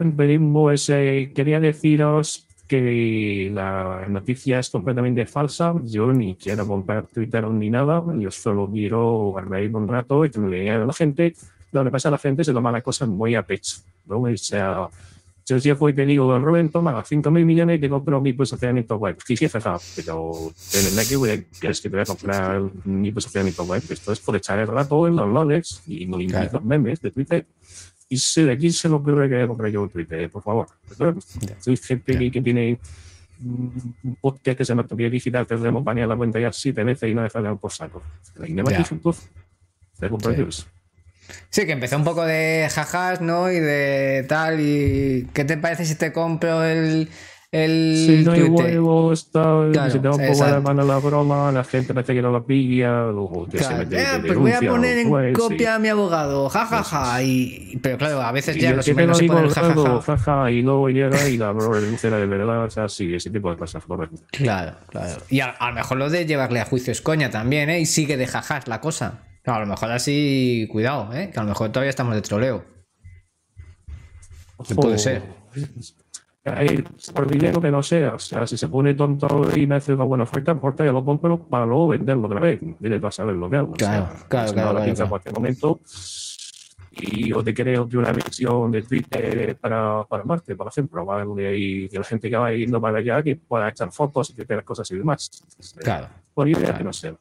[0.00, 5.74] Eh, quería deciros que la noticia es completamente falsa.
[5.84, 8.02] Yo ni quiero comprar Twitter ni nada.
[8.18, 11.34] Yo solo quiero reír un rato y me diga la gente.
[11.72, 13.78] Lo que pasa es que la gente se toma las cosas muy a pecho.
[14.06, 14.20] ¿no?
[14.20, 14.88] O sea,
[15.46, 19.16] yo siempre te digo, Rubén, toma 5 mil millones y te compro mi posicionamiento web.
[19.26, 20.32] Sí, sí, es verdad, pero
[20.74, 23.82] en que voy a- quieres que te voy a comprar mi posicionamiento web.
[23.88, 26.50] Esto es por echar el rato en los logs y no Claro.
[26.52, 27.46] los memes de Twitter.
[28.08, 30.66] Y si de aquí se lo ocurre que compre yo un Twitter, por favor.
[31.60, 32.78] Soy gente que, que tiene
[33.40, 37.10] un podcast que se llama Autoridad Digital, le hemos baneado la cuenta ya siete veces
[37.10, 38.02] y no deja de por saco.
[38.46, 38.78] Y me Ya.
[38.78, 39.18] metí un poco.
[39.98, 40.64] Te compro Sí.
[41.50, 43.52] Sí, que empezó un poco de jajas, ¿no?
[43.52, 44.60] Y de tal.
[44.60, 47.10] y ¿Qué te parece si te compro el,
[47.50, 48.80] el Si no hay Twitter?
[48.80, 52.12] huevos, tal, Claro, si te va un poco la mano la broma, la gente parece
[52.14, 55.08] que no lo pilla, luego que se Claro, mete "Eh, pues voy a poner en
[55.08, 55.32] pues, sí.
[55.40, 57.22] copia a mi abogado, jajaja.
[57.22, 60.00] Y, pero claro, a veces Y ya los te no se ponen jajaja.
[60.02, 63.50] jaja, y luego llega y la broma denuncia de verdad, o sea, sí, ese tipo
[63.50, 63.82] de cosas.
[64.32, 65.16] Claro, claro.
[65.30, 67.80] Y a, a lo mejor lo de llevarle a juicio es coña también, ¿eh?
[67.80, 69.22] Y sigue de jajas la cosa.
[69.46, 71.30] A lo mejor así, cuidado, ¿eh?
[71.32, 72.64] Que a lo mejor todavía estamos de troleo.
[74.76, 75.22] Puede ser.
[76.56, 76.84] Ahí,
[77.14, 80.04] por dinero que no sea, o sea, si se pone tonto y me hace una
[80.04, 82.60] buena oferta, importa, yo lo compro para luego venderlo otra vez.
[82.80, 83.72] Mire, vas a ver lo que hago.
[83.72, 85.08] o sea, Claro, claro, claro, no la claro, claro.
[85.10, 85.80] cualquier momento.
[87.00, 91.56] Y yo te creo de una versión de Twitter para, para Marte, por ejemplo, ¿vale?
[91.56, 94.44] y que la gente que va yendo para allá que pueda echar fotos y que
[94.44, 95.30] tenga cosas y demás.
[95.78, 96.08] Claro.
[96.34, 97.14] Por idea que no sé.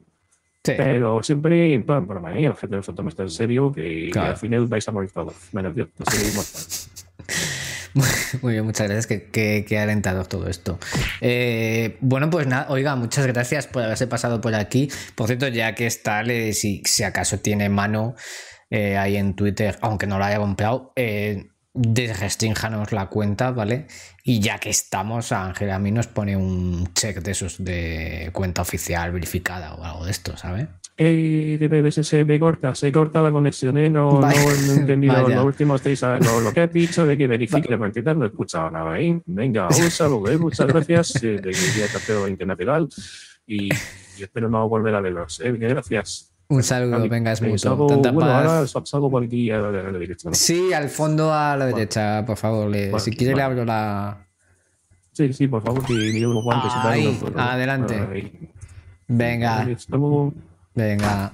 [0.64, 0.74] Sí.
[0.76, 4.28] Pero siempre en plan, por manera, la gente de toma esto en serio, que, Claro.
[4.28, 5.36] que al final vais a morir todos.
[5.54, 6.06] Menos yo, no.
[8.42, 9.08] Muy bien, muchas gracias.
[9.08, 10.80] Que, que, que alentador todo esto.
[11.22, 14.90] Eh, bueno, pues nada, oiga, muchas gracias por haberse pasado por aquí.
[15.16, 18.16] Por cierto, ya que está, le- si, acaso tiene mano
[18.70, 23.88] eh, ahí en Twitter, aunque no lo haya comprado, eh, desrestrinjanos la cuenta, ¿vale?
[24.24, 28.62] Y ya que estamos, Ángel a mí nos pone un check de esos de cuenta
[28.64, 30.68] oficial verificada o algo de esto, ¿sabes?
[31.00, 33.88] Eh, de BBC se me corta, se corta la conexión, ¿eh?
[33.88, 36.42] No, no he entendido los últimos seis años.
[36.44, 39.22] Lo, que has dicho de que verifique partida no he escuchado nada, ¿eh?
[39.28, 40.38] Venga, un saludo, ¿eh?
[40.40, 41.16] Muchas gracias.
[41.24, 42.90] Eh, de día tercero internacional
[43.46, 45.52] y, y espero no volver a veros, ¿eh?
[45.52, 46.34] Gracias.
[46.50, 48.74] Un saludo, venga, es Eh, salgo- Tanta bueno, paz.
[48.76, 50.30] ahora salgo por aquí a la, derecha.
[50.30, 50.34] ¿no?
[50.34, 52.70] Sí, al fondo a la derecha, por favor.
[52.72, 54.26] le- Vale, si quiere le abro la...
[55.12, 56.72] Sí, sí, por favor, que me llevo los guantes.
[56.72, 58.08] y tal, Ahí, adelante.
[58.12, 58.50] Ahí.
[59.08, 59.68] Venga.
[60.78, 61.34] Venga.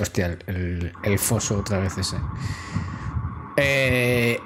[0.00, 2.16] Hostia, el, el- el foso otra vez ese.
[3.58, 4.38] Eh,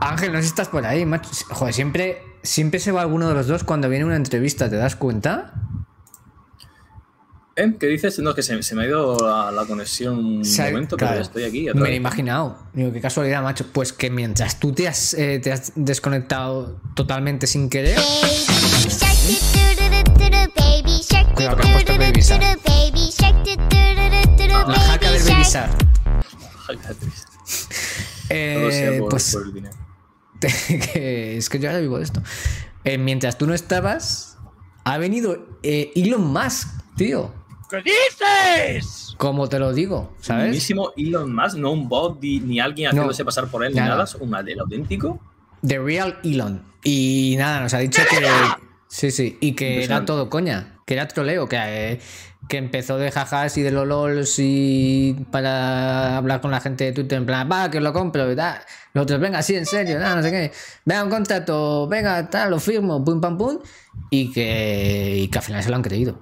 [0.00, 1.28] Ángel, no sé si estás por ahí, macho.
[1.50, 4.94] Joder, siempre, siempre se va alguno de los dos cuando viene una entrevista, ¿te das
[4.94, 5.54] cuenta?
[7.56, 7.74] ¿Eh?
[7.80, 8.18] ¿Qué dices?
[8.20, 11.22] No, que se, se me ha ido la, la conexión un Se momento, claro, pero
[11.24, 11.64] estoy aquí.
[11.74, 12.58] Me lo he imaginado.
[12.74, 13.66] Digo, qué casualidad, macho.
[13.72, 17.98] Pues que mientras tú te has, eh, te has desconectado totalmente sin querer.
[21.42, 22.42] Cuidado, que has puesto Baby Shark.
[24.68, 25.70] La jaca del Baby Shark.
[28.28, 29.74] Eh, por, pues por el dinero.
[30.92, 32.22] que- es que yo ahora vivo de esto.
[32.84, 34.38] Eh, mientras tú no estabas,
[34.84, 37.32] ha venido eh, Elon Musk, tío.
[37.70, 39.14] ¿Qué dices?
[39.18, 40.46] Como te lo digo, ¿sabes?
[40.46, 43.90] Mismísimo Elon Musk, no un bot ni, ni alguien haciéndose pasar por él ni Nada.
[43.90, 45.20] nada, es una del auténtico.
[45.66, 46.62] The Real Elon.
[46.84, 48.16] Y nada, nos ha dicho que.
[48.88, 49.38] Sí, sí.
[49.40, 50.71] Y que era todo coña.
[50.84, 51.48] Que era troleo.
[51.48, 52.00] Que, eh,
[52.48, 57.18] que empezó de jajas y de lolols y para hablar con la gente de Twitter
[57.18, 58.60] en plan, va, que lo compro tal.
[58.92, 60.52] Los otros, venga, sí, en serio, nada, no sé qué.
[60.84, 63.58] Venga, un contrato, venga, tal, lo firmo, pum, pam, pum.
[64.10, 66.20] Y que, y que al final se lo han creído.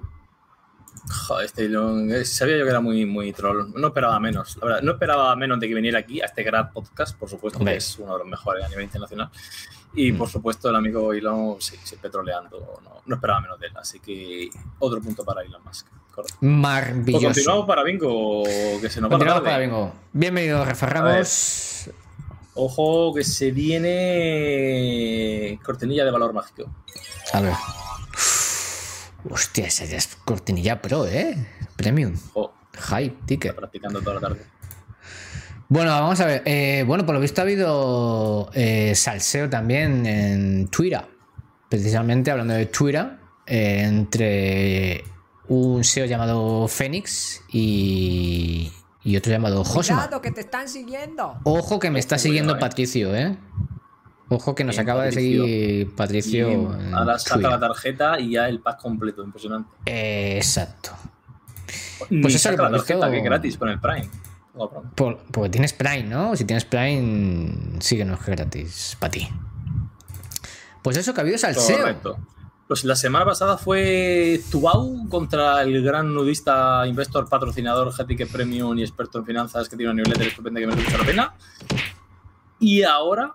[1.27, 3.73] Joder, este Elon, eh, sabía yo que era muy, muy troll.
[3.75, 4.81] No esperaba menos, la verdad.
[4.83, 7.97] No esperaba menos de que viniera aquí a este gran podcast, por supuesto, que es
[7.99, 9.29] uno de los mejores a nivel internacional.
[9.93, 12.79] Y por supuesto, el amigo Elon, sí, siempre troleando.
[12.83, 13.73] No, no esperaba menos de él.
[13.75, 14.49] Así que
[14.79, 15.87] otro punto para Elon Musk.
[16.13, 16.37] Correcto.
[16.39, 17.25] Pues Maravilloso.
[17.27, 18.43] continuamos para Bingo,
[18.81, 19.93] que se nos va Continuamos para Bingo.
[20.13, 21.89] Bienvenido, Rafa Ramos.
[22.53, 23.89] Ojo, que se viene
[25.63, 26.69] cortinilla de valor mágico.
[27.33, 27.53] A ver.
[29.29, 31.35] Hostia, esa ya es cortinilla pro, ¿eh?
[31.75, 32.15] Premium.
[32.33, 33.55] Ojo, High ticket.
[33.55, 34.45] practicando toda la tarde.
[35.71, 36.41] Bueno, vamos a ver.
[36.43, 41.05] Eh, bueno, por lo visto ha habido eh, salseo también en Twitter.
[41.69, 43.07] Precisamente hablando de Twitter,
[43.45, 45.05] eh, entre
[45.47, 48.69] un SEO llamado Phoenix y,
[49.05, 49.95] y otro llamado Josma.
[49.95, 51.39] Cuidado, que te están siguiendo.
[51.45, 52.59] Ojo que me está siguiendo eh.
[52.59, 53.37] Patricio, ¿eh?
[54.27, 55.43] Ojo que nos Bien, acaba Patricio.
[55.43, 56.47] de seguir Patricio.
[56.49, 57.51] Bien, en ahora saca Twitter.
[57.51, 59.69] la tarjeta y ya el pack completo, impresionante.
[59.85, 60.91] Eh, exacto.
[62.09, 64.09] Ni Pues eso saca la tarjeta que es gratis con el Prime.
[64.53, 64.69] No.
[64.95, 66.35] Por- porque tienes Prime, ¿no?
[66.35, 69.27] Si tienes Prime, síguenos que es gratis para ti.
[70.81, 71.77] Pues eso que ha habido salseo.
[71.77, 72.17] Correcto.
[72.67, 78.81] Pues la semana pasada fue Tuau contra el gran nudista, investor, patrocinador, GTK Premium y
[78.83, 81.33] experto en finanzas que tiene una newsletter estupenda que merece mucho la pena.
[82.59, 83.33] Y ahora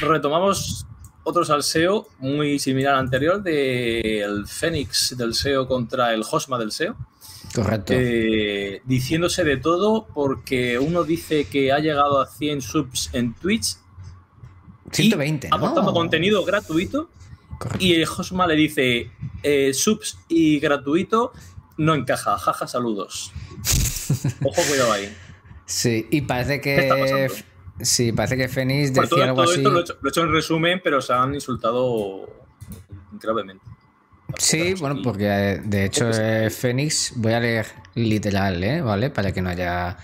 [0.00, 0.86] retomamos
[1.24, 6.96] otro salseo muy similar al anterior del Fénix del SEO contra el Hosma del SEO.
[7.54, 7.92] Correcto.
[7.96, 13.76] eh, diciéndose de todo porque uno dice que ha llegado a 100 subs en Twitch
[14.92, 15.56] 120, y ¿no?
[15.56, 17.10] aportando contenido gratuito
[17.58, 17.84] Correcto.
[17.84, 19.10] y el Josma le dice
[19.42, 21.32] eh, subs y gratuito
[21.76, 23.32] no encaja, jaja, saludos.
[24.44, 25.16] Ojo, cuidado ahí.
[25.64, 27.30] Sí, y parece que.
[27.80, 29.60] Sí, parece que Fénix Por decía todo, algo todo así.
[29.60, 32.28] esto lo he, hecho, lo he hecho en resumen, pero se han insultado
[33.12, 33.64] gravemente.
[34.38, 36.22] Sí, bueno, porque eh, de hecho Porque sí.
[36.22, 38.80] eh, Fénix, voy a leer literal, ¿eh?
[38.82, 39.10] ¿Vale?
[39.10, 39.96] Para que no haya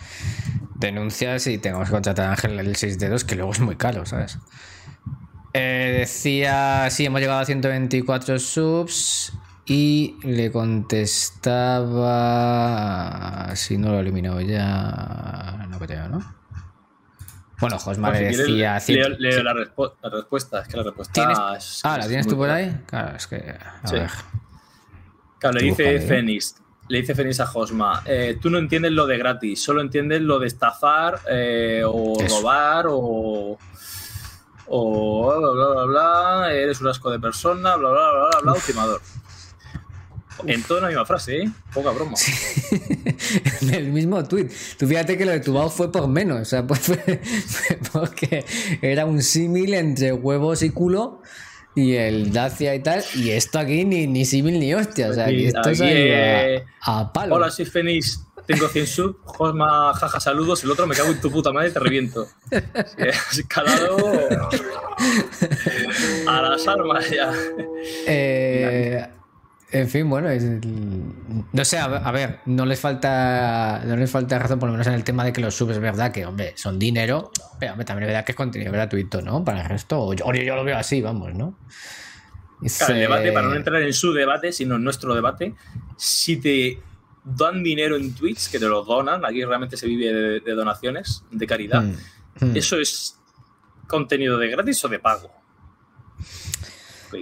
[0.75, 4.07] denuncias y tengamos que contratar a Ángel el 6 dedos, que luego es muy caro,
[4.07, 4.39] ¿sabes?
[5.55, 9.33] Eh, decía, sí, hemos llegado a 124 subs
[9.65, 11.97] y le contestaba,
[13.57, 16.36] si no lo he eliminado ya, no creo, ¿no?
[17.59, 18.73] Bueno, Josma le si decía...
[18.75, 20.61] leo, 100 leo la, respu- la respuesta.
[20.61, 22.77] Es que la respuesta ¿Tienes- es- Ah, ¿la es tienes tú por ahí?
[22.87, 23.37] Claro, es que...
[23.37, 23.95] A Sí.
[23.95, 24.11] ver.
[25.39, 26.01] Claro, le dice.
[26.01, 26.57] Fénix,
[26.89, 30.39] le dice Fénix a Josma, eh, tú no entiendes lo de gratis, solo entiendes lo
[30.39, 32.37] de estafar eh, o Eso.
[32.41, 33.59] robar o,
[34.67, 38.53] o bla, bla, bla, bla, eres un asco de persona, bla, bla, bla, bla, bla,
[38.55, 39.01] ultimador.
[40.47, 41.51] En toda la misma frase, ¿eh?
[41.73, 42.13] Poca broma.
[43.63, 44.49] en el mismo tweet.
[44.79, 46.97] Tú fíjate que lo de Tubao fue por menos, o sea, pues fue,
[47.47, 48.45] fue porque
[48.83, 51.23] era un símil entre huevos y culo
[51.75, 55.27] y el Dacia y tal, y esto aquí ni, ni símil ni hostia, o sea,
[55.27, 57.35] Aquí- esto ido eh, a, a palo.
[57.35, 61.31] Hola, soy Fénix, tengo 100 sub, Josma, jaja, saludos, el otro me cago en tu
[61.31, 62.27] puta madre y te reviento.
[62.51, 63.97] Has calado
[66.29, 67.33] a las armas ya.
[68.07, 69.07] Eh,
[69.73, 74.11] en fin, bueno, es- no sé, a ver, a ver, no les falta no les
[74.11, 76.25] falta razón, por lo menos en el tema de que los subes, es verdad que,
[76.25, 79.45] hombre, son dinero, pero hombre, también es verdad que es contenido gratuito, ¿no?
[79.45, 81.59] Para el resto, o yo, lo veo así, vamos, ¿no?
[82.79, 85.55] Claro, el debate, para no entrar en su debate, sino en nuestro debate,
[85.97, 86.81] si te
[87.25, 91.25] dan dinero en Twitch, que te lo donan, aquí realmente se vive de, de donaciones,
[91.31, 92.57] de caridad, Mm, mm.
[92.57, 93.19] ¿eso es
[93.89, 95.31] contenido de gratis o de pago?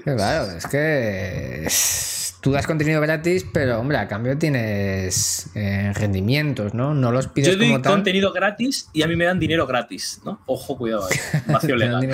[0.04, 2.13] Claro, es que es-
[2.44, 6.92] tú das contenido gratis, pero hombre, a cambio tienes eh, rendimientos, ¿no?
[6.92, 7.92] No los pides Yo doy como tal.
[7.94, 10.42] contenido gratis y a mí me dan dinero gratis, ¿no?
[10.44, 11.40] Ojo, cuidado ahí.
[11.46, 12.07] Vacío legal.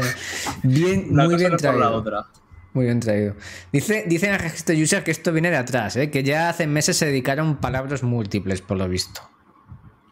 [0.63, 1.93] Bien, muy bien traído.
[1.93, 2.27] otra.
[2.75, 3.35] Muy bien traído.
[3.73, 6.13] Dice, dice en el registro user que esto viene de atrás, ¿eh?
[6.13, 9.23] que ya hace meses se dedicaron palabras múltiples, por lo visto.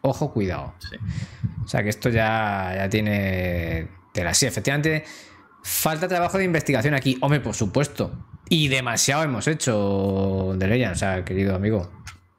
[0.00, 0.74] Ojo, cuidado.
[0.81, 0.96] Sí.
[1.64, 4.35] O sea que esto ya, ya tiene tela.
[4.35, 5.04] Sí, efectivamente,
[5.62, 7.18] falta trabajo de investigación aquí.
[7.20, 8.11] Hombre, por supuesto.
[8.48, 11.90] Y demasiado hemos hecho de Leyan, o sea, querido amigo.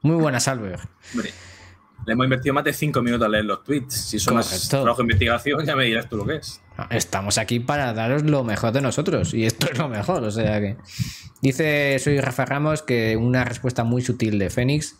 [0.02, 0.76] Muy buena salve.
[1.14, 1.30] Hombre,
[2.06, 3.94] le hemos invertido más de 5 minutos a leer los tweets.
[3.94, 4.68] Si Correcto.
[4.68, 6.60] trabajo de investigación, ya me dirás tú lo que es.
[6.88, 10.60] Estamos aquí para daros lo mejor de nosotros y esto es lo mejor, o sea
[10.60, 10.78] que
[11.42, 14.96] dice soy Rafa Ramos que una respuesta muy sutil de Fénix.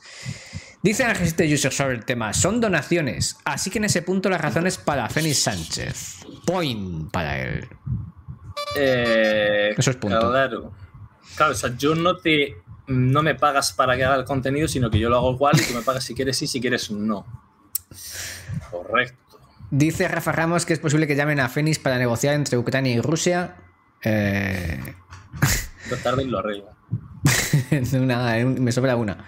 [0.83, 4.03] Dice en el registro de user sobre el tema, son donaciones, así que en ese
[4.03, 6.27] punto la razón es para Fénix Sánchez.
[6.44, 7.66] Point para él.
[8.77, 10.31] Eh, Eso es punto.
[10.31, 10.73] Claro.
[11.37, 14.90] Claro, o sea, yo no te no me pagas para que haga el contenido, sino
[14.90, 17.25] que yo lo hago igual y tú me pagas si quieres sí, si quieres no.
[18.71, 19.38] Correcto.
[19.71, 23.01] Dice Rafa Ramos que es posible que llamen a Fénix para negociar entre Ucrania y
[23.01, 23.57] Rusia.
[24.03, 24.95] Eh,
[26.03, 26.66] tarde y lo arreglo.
[27.93, 29.25] una- me sobra una.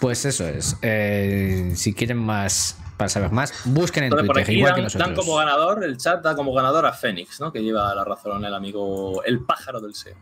[0.00, 0.76] Pues eso es.
[0.82, 4.76] Eh, si quieren más, para saber más, busquen en Entonces, por Twitter, aquí igual dan,
[4.76, 5.08] que nosotros.
[5.08, 7.52] dan como ganador, el chat da como ganador a Fénix, ¿no?
[7.52, 10.16] Que lleva la razón el amigo, el pájaro del SEO.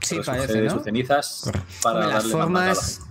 [0.00, 0.74] Sí, parece, de ¿no?
[0.74, 1.68] sus cenizas Correcto.
[1.82, 3.06] para Hombre, las darle formas.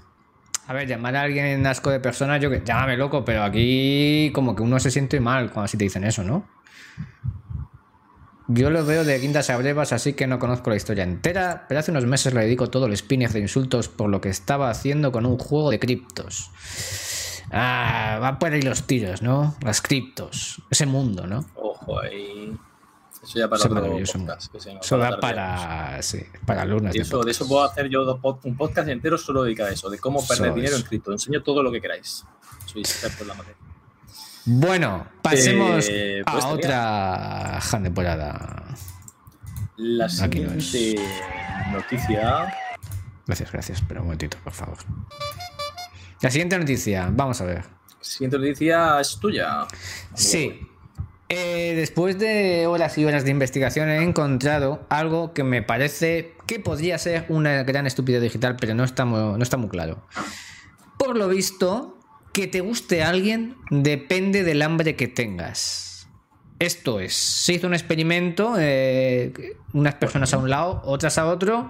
[0.67, 2.61] A ver, llamar a alguien en asco de persona, yo que.
[2.63, 6.23] Llámame loco, pero aquí como que uno se siente mal cuando así te dicen eso,
[6.23, 6.47] ¿no?
[8.47, 11.79] Yo lo veo de quintas a brevas, así que no conozco la historia entera, pero
[11.79, 15.11] hace unos meses le dedico todo el spinner de insultos por lo que estaba haciendo
[15.11, 16.51] con un juego de criptos.
[17.51, 19.55] Ah, va por ahí los tiros, ¿no?
[19.61, 21.45] Las criptos, ese mundo, ¿no?
[21.55, 22.57] Ojo ahí.
[23.23, 24.51] Eso ya para otro podcast.
[24.51, 26.65] que se Eso da para, sí, para.
[26.65, 29.89] Y de eso, de eso puedo hacer yo un podcast entero solo dedicado a eso,
[29.89, 31.11] de cómo perder dinero en cripto.
[31.11, 32.25] Enseño todo lo que queráis.
[32.65, 33.57] Soy experto en la materia.
[34.45, 38.65] Bueno, pasemos Eh, a pues tenía- otra temporada.
[39.77, 41.03] La Aquí no siguiente
[41.71, 42.53] noticia.
[43.27, 43.83] Gracias, gracias.
[43.87, 44.77] Pero un momentito, por favor.
[46.21, 47.63] La siguiente noticia, vamos a ver.
[47.99, 49.67] Siguiente noticia es tuya.
[50.15, 50.67] Sí.
[51.33, 56.59] Eh, después de horas y horas de investigación he encontrado algo que me parece que
[56.59, 60.05] podría ser una gran estupidez digital, pero no está muy, claro.
[60.97, 61.97] Por lo visto,
[62.33, 66.09] que te guste alguien depende del hambre que tengas.
[66.59, 69.31] Esto es, se hizo un experimento, eh,
[69.71, 71.69] unas personas a un lado, otras a otro.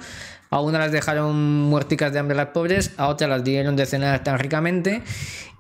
[0.50, 4.24] A una las dejaron muerticas de hambre las pobres, a otras las dieron de cenar
[4.24, 5.04] tan ricamente.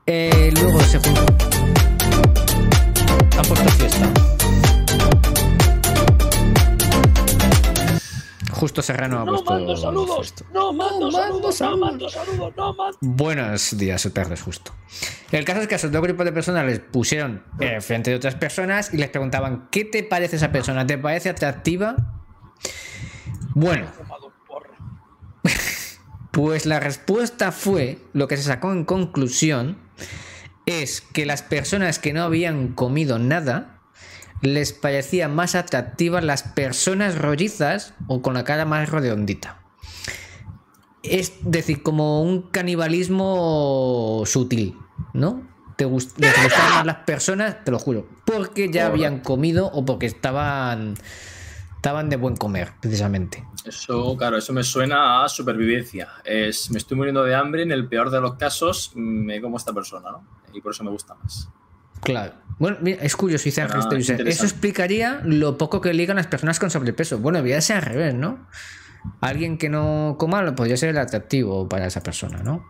[0.08, 1.61] Eh, luego se juntó.
[3.52, 4.14] Puesto fiesta.
[8.50, 9.52] Justo Serrano ha No puesto.
[9.52, 10.34] mando saludos.
[10.54, 11.62] No mando No mando saludos.
[11.62, 12.54] No mando saludos.
[12.56, 12.98] No mando.
[13.02, 14.72] Buenos días, perros, justo.
[15.34, 18.16] El caso es que a esos dos grupos de personas les pusieron eh, frente de
[18.16, 20.88] otras personas y les preguntaban: ¿Qué te parece esa persona?
[20.88, 21.98] ¿Te parece atractiva?
[23.54, 24.72] Bueno, Fumado un porro.
[26.32, 29.91] pues la respuesta fue: lo que se sacó en conclusión
[30.72, 33.80] es que las personas que no habían comido nada
[34.42, 39.60] les parecían más atractivas las personas rollizas o con la cara más redondita.
[41.04, 44.78] Es decir, como un canibalismo sutil,
[45.14, 45.48] ¿no?
[45.76, 49.84] Te gust- les gustaban más las personas, te lo juro, porque ya habían comido o
[49.86, 50.96] porque estaban
[51.76, 53.44] estaban de buen comer, precisamente.
[53.66, 56.10] Eso, claro, eso me suena a supervivencia.
[56.24, 59.74] Es, me estoy muriendo de hambre, en el peor de los casos me como esta
[59.74, 60.24] persona, ¿no?
[60.54, 61.50] Y por eso me gusta más.
[62.02, 62.34] Claro.
[62.58, 63.82] Bueno, mira, es curioso, dice Ángel
[64.28, 67.20] Eso explicaría lo poco que ligan las personas con sobrepeso.
[67.20, 68.48] Bueno, debería ser al revés, ¿no?
[69.20, 72.66] Alguien que no coma lo podría ser el atractivo para esa persona, ¿no?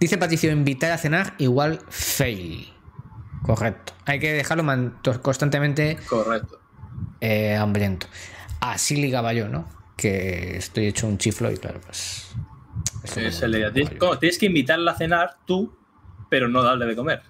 [0.00, 2.72] Dice Patricio, invitar a cenar igual fail.
[3.42, 3.92] Correcto.
[4.06, 4.64] Hay que dejarlo
[5.22, 6.60] constantemente Correcto.
[7.20, 8.06] eh, hambriento.
[8.60, 9.68] Así ligaba yo, ¿no?
[9.96, 12.28] Que estoy hecho un chiflo y claro, pues...
[13.04, 15.76] Es el- tienes, tienes que invitarla a cenar tú,
[16.28, 17.22] pero no darle de comer.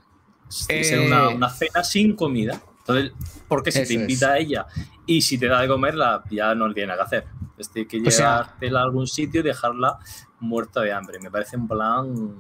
[0.67, 2.61] Tiene que ser Eh, una, una cena sin comida.
[2.81, 3.13] Entonces,
[3.49, 4.01] porque si Eso te es.
[4.01, 4.67] invita a ella
[5.07, 7.25] y si te da de comer, la, ya no tiene nada que hacer.
[7.41, 9.99] Entonces, tienes que llevártela a algún sitio y dejarla
[10.41, 11.19] muerta de hambre.
[11.21, 12.35] Me parece un plan.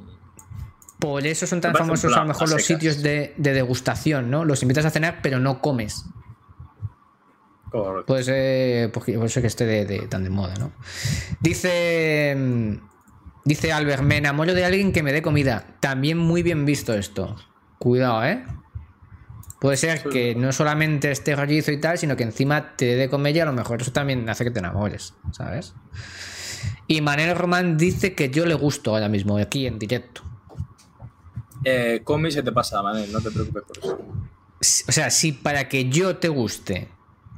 [0.99, 4.45] Por eso son tan famosos a lo mejor los sitios de, de degustación, ¿no?
[4.45, 6.07] Los invitas a cenar, pero no comes.
[7.71, 8.07] Correcto.
[8.07, 10.73] Puede ser, porque- por eso que esté de, de- tan de moda, ¿no?
[11.41, 12.81] Dice.
[13.49, 15.65] Dice Albert, me enamoro de alguien que me dé comida.
[15.81, 17.35] También muy bien visto esto.
[17.79, 18.45] Cuidado, ¿eh?
[19.59, 20.09] Puede ser Sí.
[20.11, 23.41] que no solamente esté rollizo y tal, sino que encima te dé de comer y
[23.41, 25.73] a lo mejor eso también hace que te enamores, ¿sabes?
[26.89, 30.23] Y Manel Román dice que yo le gusto ahora mismo, aquí en directo.
[31.65, 33.99] Eh, come y se te pasa, Manel, no te preocupes por eso.
[34.89, 36.89] O sea, si para que yo te guste,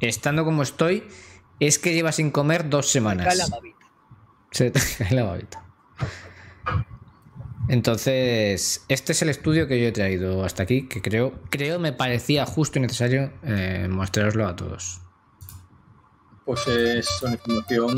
[0.01, 1.05] estando como estoy,
[1.61, 3.37] es que llevas sin comer dos Cae semanas.
[3.37, 3.87] la babita.
[4.51, 5.65] Se te cae la babita.
[7.71, 11.93] Entonces, este es el estudio que yo he traído hasta aquí, que creo, creo me
[11.93, 14.99] parecía justo y necesario eh, mostraroslo a todos.
[16.45, 17.97] Pues es una información.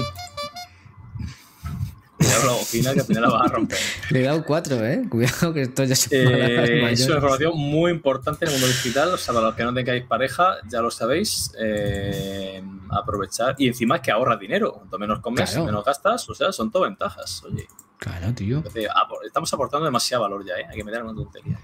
[2.19, 3.79] Cuidado la bocina que al final la vas a romper.
[4.11, 5.05] Le he dado cuatro, ¿eh?
[5.09, 9.09] Cuidado que esto ya se Eh, es una información muy importante en el mundo digital.
[9.15, 11.51] O sea, para los que no tengáis pareja, ya lo sabéis.
[11.59, 13.55] eh, aprovechar.
[13.57, 14.75] Y encima es que ahorras dinero.
[14.75, 15.65] Cuanto menos comes, Claro.
[15.65, 16.29] menos gastas.
[16.29, 17.43] O sea, son todo ventajas.
[17.45, 17.67] Oye,
[18.03, 18.57] Claro, tío.
[18.59, 20.67] entonces, apor- estamos aportando demasiado valor ya, ¿eh?
[20.69, 21.59] Hay que meter una tontería.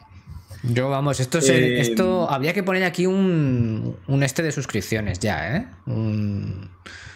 [0.63, 5.19] Yo, vamos, esto, se- Eh, esto habría que poner aquí un, un este de suscripciones
[5.19, 5.67] ya, ¿eh?
[5.87, 6.71] Un,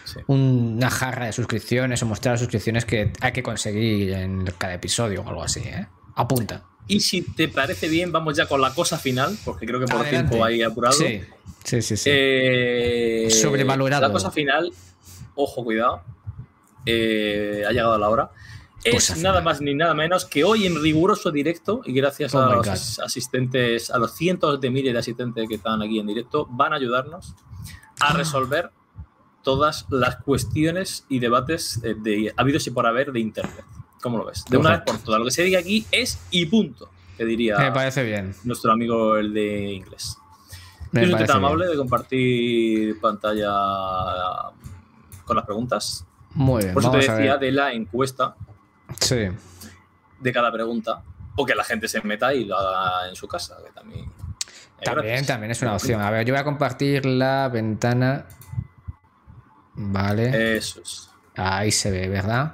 [0.05, 0.19] Sí.
[0.27, 5.21] una jarra de suscripciones o mostrar las suscripciones que hay que conseguir en cada episodio
[5.21, 5.87] o algo así, ¿eh?
[6.15, 6.63] Apunta.
[6.87, 10.01] Y si te parece bien, vamos ya con la cosa final, porque creo que por
[10.01, 10.27] Adelante.
[10.29, 10.93] tiempo ahí apurado.
[10.93, 11.21] Sí,
[11.63, 11.95] sí, sí.
[11.97, 12.09] sí.
[12.11, 14.01] Eh, Sobrevalorado.
[14.05, 14.69] La cosa final,
[15.35, 16.01] ojo, cuidado,
[16.85, 18.31] eh, ha llegado la hora.
[18.83, 22.41] Es Cosa nada más ni nada menos que hoy en riguroso directo, y gracias Oh
[22.41, 23.03] a los God.
[23.05, 26.75] asistentes, a los cientos de miles de asistentes que están aquí en directo, van a
[26.77, 27.33] ayudarnos
[28.01, 28.09] Ah.
[28.09, 28.71] a resolver
[29.43, 33.63] todas las cuestiones y debates eh, de habidos y por haber de Internet.
[34.01, 34.43] ¿Cómo lo ves?
[34.49, 35.19] De una vez por todas.
[35.19, 38.35] Lo que se diga aquí es y punto, que diría Me parece bien.
[38.43, 40.17] nuestro amigo el de inglés.
[40.91, 41.45] Me ¿Tienes parece tan bien.
[41.45, 43.51] amable de compartir pantalla
[45.25, 46.05] con las preguntas?
[46.33, 46.73] Muy bien.
[46.73, 48.35] Por eso te decía de la encuesta
[48.99, 49.27] Sí.
[50.19, 51.03] de cada pregunta.
[51.35, 54.11] O que la gente se meta y lo haga en su casa, que también.
[55.03, 56.01] es También, es una opción.
[56.01, 58.25] A ver, yo voy a compartir la ventana.
[59.75, 60.57] Vale.
[60.57, 61.09] Eso es.
[61.35, 62.53] Ahí se ve, ¿verdad?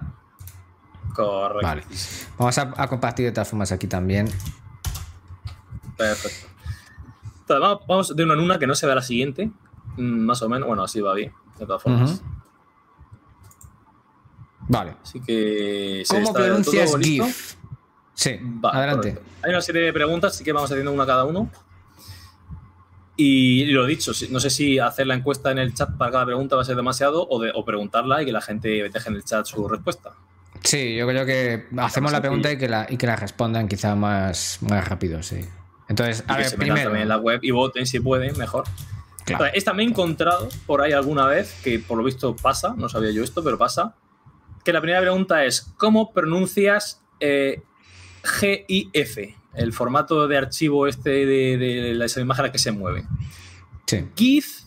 [1.14, 1.68] Correcto.
[1.68, 1.84] Vale.
[2.38, 4.30] Vamos a, a compartir de todas formas aquí también.
[5.98, 6.48] Perfecto.
[7.42, 9.52] Entonces, vamos, de una en una que no se vea la siguiente.
[9.98, 10.68] Mm, Más o menos.
[10.68, 11.34] Bueno, así va bien.
[11.58, 12.12] De todas formas.
[12.12, 12.39] Ujú.
[14.70, 14.94] Vale.
[15.04, 16.04] Así que.
[16.06, 17.26] ¿se ¿Cómo pronuncias listo?
[17.26, 17.56] GIF?
[18.14, 19.10] Sí, Va, adelante.
[19.16, 19.32] correcto.
[19.44, 21.50] Hay una serie de preguntas, así que vamos haciendo una cada uno.
[23.18, 26.56] Y lo dicho, no sé si hacer la encuesta en el chat para cada pregunta
[26.56, 29.24] va a ser demasiado o, de- o preguntarla y que la gente deje en el
[29.26, 30.12] chat su respuesta.
[30.64, 33.96] Sí, yo creo que hacemos la pregunta y que la, y que la respondan quizá
[33.96, 35.40] más, más rápido, sí.
[35.90, 36.84] Entonces, Y a que ver, se primero.
[36.84, 38.64] también en la web y voten si pueden, mejor.
[39.26, 39.46] Claro.
[39.54, 43.12] Esta me he encontrado por ahí alguna vez, que por lo visto pasa, no sabía
[43.12, 43.96] yo esto, pero pasa.
[44.70, 47.64] Que la primera pregunta es: ¿Cómo pronuncias eh,
[48.24, 49.18] GIF?
[49.56, 53.08] El formato de archivo este de, de las imágenes que se mueven.
[53.88, 54.06] Sí.
[54.16, 54.60] GIF,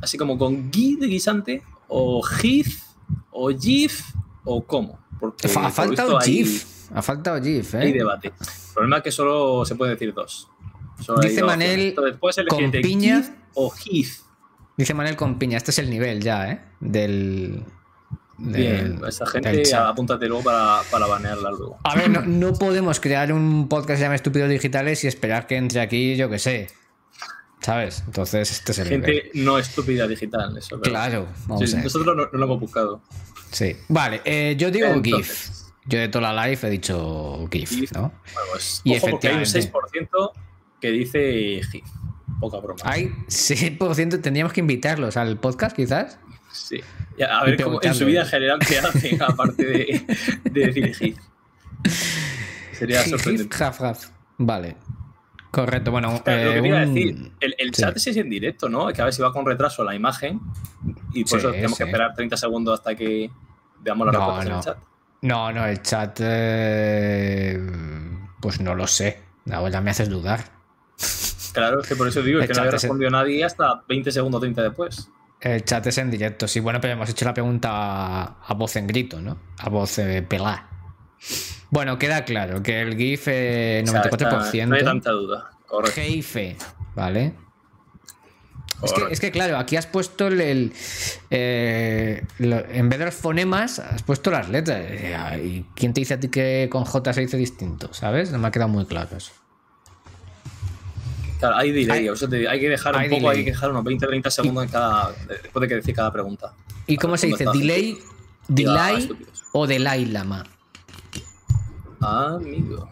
[0.00, 2.84] así como con GIF de guisante, o GIF,
[3.32, 4.00] o GIF,
[4.44, 5.00] o cómo.
[5.18, 6.64] Porque Ha faltado hay- GIF.
[6.94, 7.94] Ha faltado GIF, hay ¿eh?
[7.94, 8.28] debate.
[8.28, 10.48] El problema es que solo se puede decir dos.
[11.00, 13.22] Solo hay Dice dos Manel, elegir con piña.
[13.22, 14.20] GIF o GIF.
[14.76, 15.56] Dice Manuel con piña.
[15.56, 16.60] Este es el nivel ya, ¿eh?
[16.78, 17.64] Del.
[18.38, 21.78] Bien, esa gente apúntate luego para, para banearla luego.
[21.84, 25.46] A ver, no, no podemos crear un podcast que se llame Estúpidos Digitales y esperar
[25.46, 26.68] que entre aquí, yo que sé.
[27.60, 28.02] ¿Sabes?
[28.06, 29.14] Entonces, este es el nivel.
[29.14, 30.78] Gente no estúpida digital, eso.
[30.80, 31.84] Claro, vamos Sí, a ver.
[31.84, 33.00] nosotros no, no lo hemos buscado.
[33.50, 33.74] Sí.
[33.88, 35.48] Vale, eh, yo digo Entonces.
[35.48, 35.66] GIF.
[35.88, 37.92] Yo de toda la live he dicho GIF, GIF.
[37.92, 38.00] ¿no?
[38.02, 40.08] Bueno, pues, Y ojo, porque hay un efectivamente.
[40.18, 40.32] 6%
[40.80, 41.84] que dice GIF.
[42.40, 42.80] Poca broma.
[42.84, 46.18] Hay 6%, tendríamos que invitarlos al podcast, quizás.
[46.56, 46.80] Sí.
[47.18, 50.06] Ya, a ver cómo, en su vida en general qué hacen aparte de,
[50.50, 51.16] de decir.
[52.72, 53.56] Sería sorprendente.
[54.38, 54.76] Vale.
[55.50, 56.10] Correcto, bueno.
[56.10, 57.82] Lo eh, que te iba a un- decir, el, el sí.
[57.82, 58.88] chat es en directo, ¿no?
[58.88, 60.40] Que a ver si va con retraso la imagen
[61.14, 61.84] y por Sí, eso tenemos sí.
[61.84, 63.30] que esperar 30 segundos hasta que
[63.80, 64.58] veamos las No, respuestas en no.
[64.58, 64.78] el chat.
[65.22, 66.18] No, no, el chat.
[66.22, 67.58] eh,
[68.40, 69.20] Pues no lo sé.
[69.50, 70.44] Ahora me haces dudar.
[71.52, 74.12] Claro, es que por eso digo es que no había es respondido nadie hasta 20
[74.12, 75.08] segundos 30 después.
[75.40, 76.60] El chat es en directo, sí.
[76.60, 79.38] Bueno, pero hemos hecho la pregunta a, a voz en grito, ¿no?
[79.58, 80.68] A voz eh, pelá.
[81.70, 84.12] Bueno, queda claro que el GIF eh, O sea, 94%.
[84.52, 85.50] está- no hay tanta duda.
[85.66, 86.00] Correcto.
[86.00, 86.36] GIF,
[86.94, 87.34] ¿vale?
[88.82, 90.40] Es que, es que, claro, aquí has puesto el.
[90.40, 90.72] el,
[91.30, 94.84] eh, lo- en vez de los fonemas, has puesto las letras.
[94.86, 97.92] Eh, ¿Y quién te dice a ti que con J se dice distinto?
[97.94, 98.30] ¿Sabes?
[98.32, 99.32] No me ha quedado muy claro eso.
[101.38, 103.38] Claro, hay delay, hay- o sea, te- hay que dejar un poco, delay.
[103.38, 106.54] hay que dejar unos 20-30 segundos en cada, después de que decir cada pregunta.
[106.86, 107.44] ¿Y cómo se dice?
[107.52, 107.98] ¿Delay?
[108.48, 109.10] ¿Delay
[109.52, 110.44] o Delay Lama?
[112.00, 112.88] Ah, amigo.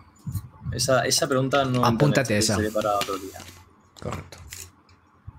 [0.73, 1.85] Esa, esa pregunta no.
[1.85, 2.75] Apúntate internet, esa.
[2.75, 3.39] para otro día.
[4.03, 4.39] Correcto.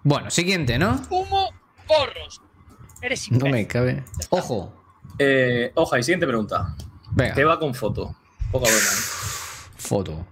[0.04, 1.02] Bueno, siguiente, ¿no?
[1.10, 1.50] Humo,
[1.88, 2.42] porros.
[3.02, 4.04] Eres No me cabe.
[4.30, 4.74] Ojo.
[5.20, 6.76] Eh, oja, y siguiente pregunta.
[7.12, 7.34] Venga.
[7.34, 8.16] ¿Qué va con foto?
[8.52, 8.80] Poca broma.
[8.80, 9.72] ¿eh?
[9.78, 10.26] Foto.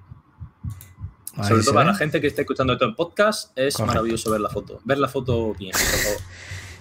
[1.36, 1.92] Ahí Sobre todo para ve.
[1.94, 3.86] la gente que esté escuchando esto en podcast, es Correcto.
[3.88, 4.80] maravilloso ver la foto.
[4.84, 6.18] Ver la foto bien, por favor.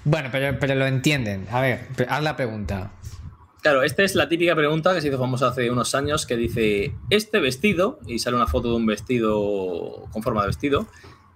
[0.04, 1.46] Bueno, pero, pero lo entienden.
[1.50, 2.92] A ver, haz la pregunta.
[3.62, 6.94] Claro, esta es la típica pregunta que se hizo famosa hace unos años que dice,
[7.10, 10.86] este vestido, y sale una foto de un vestido con forma de vestido,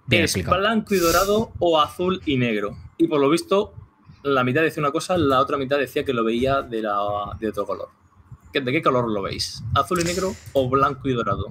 [0.07, 0.59] Bien ¿es explicado.
[0.59, 2.77] blanco y dorado o azul y negro?
[2.97, 3.73] Y por lo visto,
[4.23, 6.97] la mitad decía una cosa, la otra mitad decía que lo veía de, la,
[7.39, 7.87] de otro color.
[8.51, 9.63] ¿Qué- ¿De qué color lo veis?
[9.73, 11.47] ¿Azul y negro o blanco y dorado?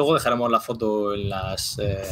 [0.00, 1.78] Luego dejaremos la foto en las...
[1.78, 2.02] eh,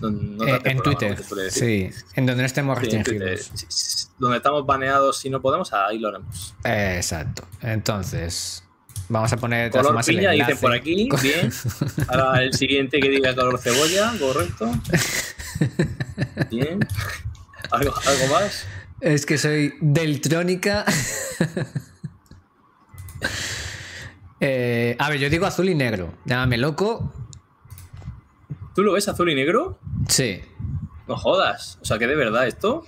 [0.00, 1.18] Eh, en como Twitter.
[1.50, 4.06] Sí, en donde no estemos Sí, restringidos.
[4.16, 6.54] Donde estamos baneados si no podemos, ahí lo haremos.
[6.62, 7.42] Eh, Exacto.
[7.60, 8.62] Entonces,
[9.08, 10.54] vamos a poner Color el piña, enlace.
[10.54, 11.52] por aquí, bien.
[12.06, 14.70] Ahora el siguiente que diga color cebolla, correcto.
[16.48, 16.78] Bien.
[17.72, 18.66] ¿Algo, algo más?
[19.00, 20.84] Es que soy Deltrónica.
[24.44, 26.14] Eh, a ver, yo digo azul y negro.
[26.24, 27.12] Llámame loco.
[28.74, 29.78] ¿Tú lo ves azul y negro?
[30.08, 30.40] Sí.
[31.08, 31.78] No jodas.
[31.82, 32.84] O sea, que de verdad esto.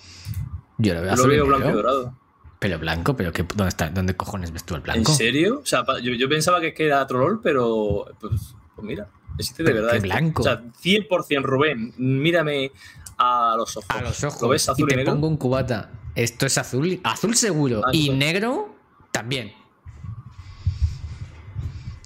[0.79, 1.57] Yo lo veo lo azul y veo negro.
[1.59, 2.19] blanco y dorado.
[2.59, 3.91] Pero blanco, pero qué, ¿dónde está?
[3.91, 5.13] ¿Dónde cojones ves tú el ¿En blanco?
[5.13, 5.61] serio?
[5.63, 8.07] O sea, yo, yo pensaba que, era troll, pero.
[8.21, 9.09] Pues, pues mira,
[9.39, 9.91] existe de verdad.
[9.91, 10.09] qué esto.
[10.09, 10.43] blanco.
[10.43, 12.73] O sea, 100% Rubén, mírame
[13.19, 13.91] a los ojos.
[13.91, 14.49] A los ¿Lo ojos.
[14.49, 15.13] ves y azul y, te negro?
[15.13, 15.91] pongo un cubata.
[16.15, 17.01] Esto es azul.
[17.05, 17.83] Azul seguro.
[17.85, 18.17] Ah, y no.
[18.17, 18.75] negro
[19.13, 19.53] también.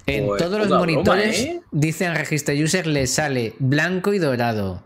[0.08, 1.62] En Pues, todos los poca broma, monitores, ¿eh?
[1.70, 4.82] dicen Register User, le sale blanco y dorado.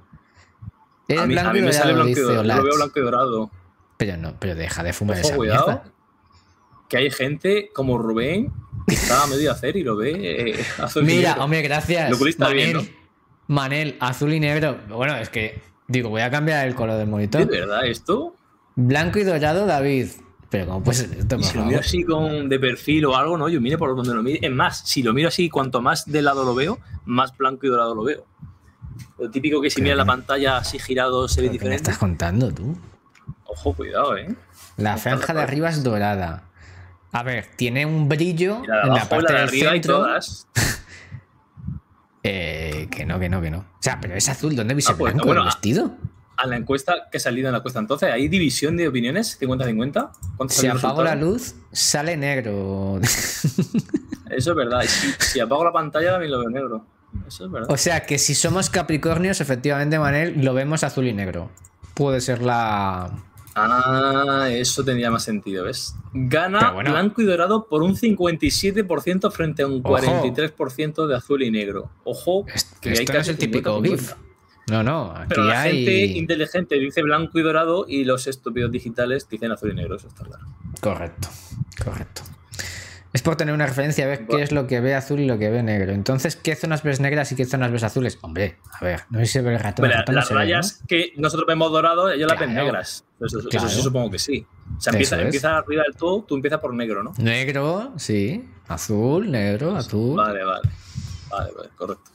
[1.08, 2.42] Es A mí, blanco a mí y me dorado, sale blanco y dorado.
[2.42, 3.50] Lo veo blanco y dorado.
[3.96, 5.66] Pero no, pero deja de fumar Ojo, esa cuidado.
[5.66, 5.84] mierda.
[6.88, 8.52] Que hay gente como Rubén
[8.88, 10.12] que está a medio de hacer y lo ve
[10.58, 11.44] eh, azul y Mira, negro.
[11.44, 12.10] hombre, gracias.
[12.10, 12.96] Lo Manel, bien,
[13.46, 14.78] Manel, azul y negro.
[14.88, 17.46] Bueno, es que, digo, voy a cambiar el color del ¿De monitor.
[17.46, 18.34] verdad esto?
[18.74, 20.08] Blanco y dorado, David.
[20.52, 23.36] Pero ¿cómo puede ser esto, Y si lo miro así con, de perfil o algo,
[23.38, 23.48] ¿no?
[23.48, 24.38] Yo mire por donde lo mire.
[24.46, 27.70] Es más, si lo miro así, cuanto más de lado lo veo, más blanco y
[27.70, 28.24] dorado lo veo.
[29.18, 31.76] Lo típico que si mira la pantalla así girado se ve ¿Qué me diferente.
[31.76, 32.76] estás contando tú?
[33.46, 34.34] Ojo, cuidado, eh.
[34.76, 36.44] La franja de arriba es dorada.
[37.12, 39.96] A ver, tiene un brillo en la parte la de del arriba y centro.
[39.98, 40.46] todas.
[42.24, 43.58] Eh, que no, que no, que no.
[43.58, 44.54] O sea, pero es azul.
[44.54, 45.96] ¿Dónde viste Ah, pues, blanco bueno, el vestido?
[46.42, 49.38] A la encuesta que ha salido en la encuesta entonces, ¿hay división de opiniones?
[49.40, 50.10] ¿50-50?
[50.36, 52.98] ¿Cuántos Si apago la luz, sale negro.
[54.30, 54.80] Eso es verdad.
[54.82, 56.86] Si, si apago la pantalla también lo veo negro.
[57.28, 57.70] Eso es verdad.
[57.70, 61.50] o sea, que si somos Capricornios, efectivamente, Manel, lo vemos azul y negro.
[61.94, 63.10] Puede ser la.
[63.54, 65.94] Ah, eso tendría más sentido, ¿ves?
[66.14, 66.90] Gana bueno.
[66.90, 69.98] blanco y dorado por un 57% frente a un Ojo.
[69.98, 71.90] 43% de azul y negro.
[72.04, 72.46] Ojo,
[72.80, 73.88] que hay Esto no es el típico 50-50.
[73.88, 74.12] GIF.
[74.72, 75.12] No, no.
[75.14, 75.84] Aquí Pero la hay.
[75.84, 80.08] gente inteligente dice blanco y dorado y los estúpidos digitales dicen azul y negro, eso
[80.08, 80.44] está claro.
[80.80, 81.28] Correcto,
[81.84, 82.22] correcto.
[83.12, 85.38] Es por tener una referencia, a ver qué es lo que ve azul y lo
[85.38, 85.92] que ve negro.
[85.92, 88.18] Entonces, ¿qué zonas ves negras y qué zonas ves azules?
[88.22, 89.86] Hombre, a ver, no sé si se ve el ratón.
[89.90, 92.64] no las ve, rayas que nosotros vemos dorado, ellos las ven Claro.
[92.68, 93.04] negras.
[93.20, 93.68] Eso, Claro.
[93.68, 94.46] supongo que sí.
[94.78, 97.12] O sea, empieza, empieza arriba del todo, tú empiezas por negro, ¿no?
[97.14, 97.22] ¿no?
[97.22, 98.48] Negro, sí.
[98.68, 100.16] Azul, negro, azul.
[100.16, 100.70] Vale, vale.
[101.28, 102.10] Vale, vale, correcto.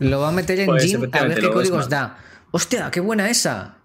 [0.00, 2.18] Lo va a meter en Pues, Jim a efectivamente, ver qué códigos da.
[2.50, 3.76] ¡Hostia, qué buena esa!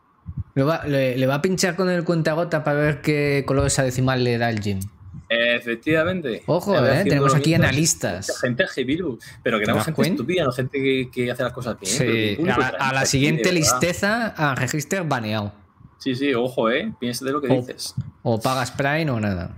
[0.58, 4.24] Va- le, le va a pinchar con el cuentagota para ver qué color esa decimal
[4.24, 4.80] le da el Jim.
[5.28, 6.44] Efectivamente.
[6.46, 8.40] Ojo, eh, tenemos aquí analistas.
[8.40, 9.00] Gente heavy,
[9.44, 10.14] pero que ¿Te no gente cuenta?
[10.14, 11.92] estúpida, no gente que, que hace las cosas bien.
[11.92, 15.52] Sí, público a, la- a siguiente listeza, a Register baneado.
[15.98, 16.94] Sí, sí, ojo, eh.
[17.00, 17.94] Piensa de lo que O- dices.
[18.24, 19.58] O pagas Prime o nada.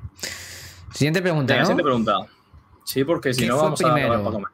[0.93, 2.13] Siguiente pregunta, siguiente pregunta.
[2.85, 4.09] Sí, porque si ¿Qué no vamos a primero?
[4.23, 4.47] para comer.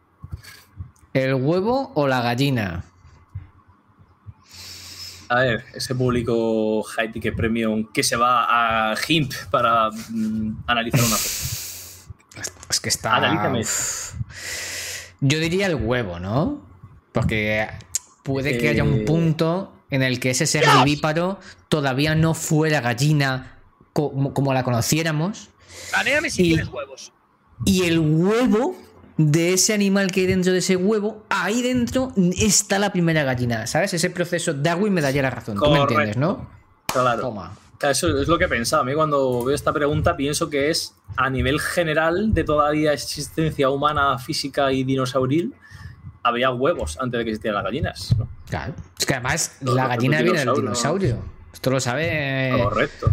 [1.14, 2.86] ¿El huevo o la gallina?
[5.30, 11.02] A ver, ese público high ticket premium que se va a GIMP para mm, analizar
[11.02, 11.60] una foto.
[12.70, 13.16] Es que está.
[13.18, 13.62] Analízame.
[15.22, 16.66] Yo diría el huevo, ¿no?
[17.12, 17.68] Porque
[18.24, 19.06] puede que haya un Eh.
[19.06, 21.40] punto en el que ese ser vivíparo
[21.70, 23.60] todavía no fuera gallina
[23.94, 25.50] como, como la conociéramos.
[25.92, 27.14] Banéame si Y- tienes huevos.
[27.66, 28.76] Y el huevo
[29.18, 33.68] de ese animal que hay dentro de ese huevo, ahí dentro está la primera gallina.
[33.68, 33.94] ¿Sabes?
[33.94, 34.54] Ese proceso.
[34.54, 35.56] Darwin me daría la razón.
[35.56, 35.94] Tú me Correcto.
[36.02, 36.50] entiendes, ¿no?
[36.88, 37.22] Claro.
[37.22, 37.54] Toma.
[37.82, 38.82] Eso es lo que pensaba.
[38.84, 43.70] A mí cuando veo esta pregunta pienso que es a nivel general de todavía existencia
[43.70, 45.54] humana, física y dinosauril,
[46.24, 48.16] había huevos antes de que existieran las gallinas.
[48.18, 48.30] ¿no?
[48.48, 48.74] Claro.
[48.98, 51.18] Es que además la gallina viene del dinosaurio.
[51.52, 52.58] Esto lo sabe.
[52.64, 53.12] Correcto.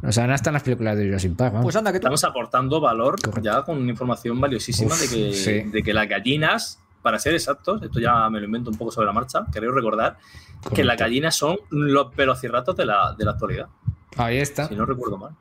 [0.00, 1.52] Lo saben hasta en las películas de Jurassic Park.
[1.54, 1.64] vamos.
[1.64, 1.98] Pues anda que.
[1.98, 3.40] Estamos aportando valor Correcto.
[3.42, 5.52] ya con información valiosísima Uf, de, que, sí.
[5.70, 9.06] de que las gallinas, para ser exactos, esto ya me lo invento un poco sobre
[9.06, 10.18] la marcha, creo recordar
[10.74, 13.68] que las gallinas son los velociraptors de la, de la actualidad,
[14.16, 14.68] Ahí está.
[14.68, 15.32] si no recuerdo mal.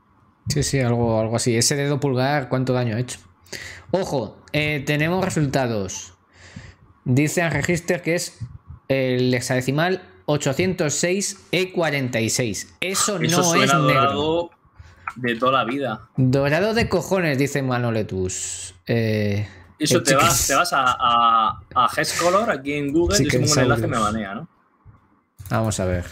[0.48, 1.56] Sí, sí, algo, algo así.
[1.58, 3.20] Ese dedo pulgar, ¿cuánto daño ha hecho?
[3.92, 6.14] Ojo, eh, tenemos resultados.
[7.04, 8.40] Dice Register que es
[8.88, 12.68] el hexadecimal 806E46.
[12.82, 14.50] Eso, Eso no es negro.
[15.16, 16.10] de toda la vida.
[16.18, 18.76] Dorado de cojones, dice Manoletus.
[18.86, 19.48] Eh,
[19.80, 21.90] Eso te vas, chicken- te vas a, a, a
[22.22, 24.48] Color aquí en Google, pongo un enlace me banea, ¿no?
[25.50, 26.06] Vamos a ver.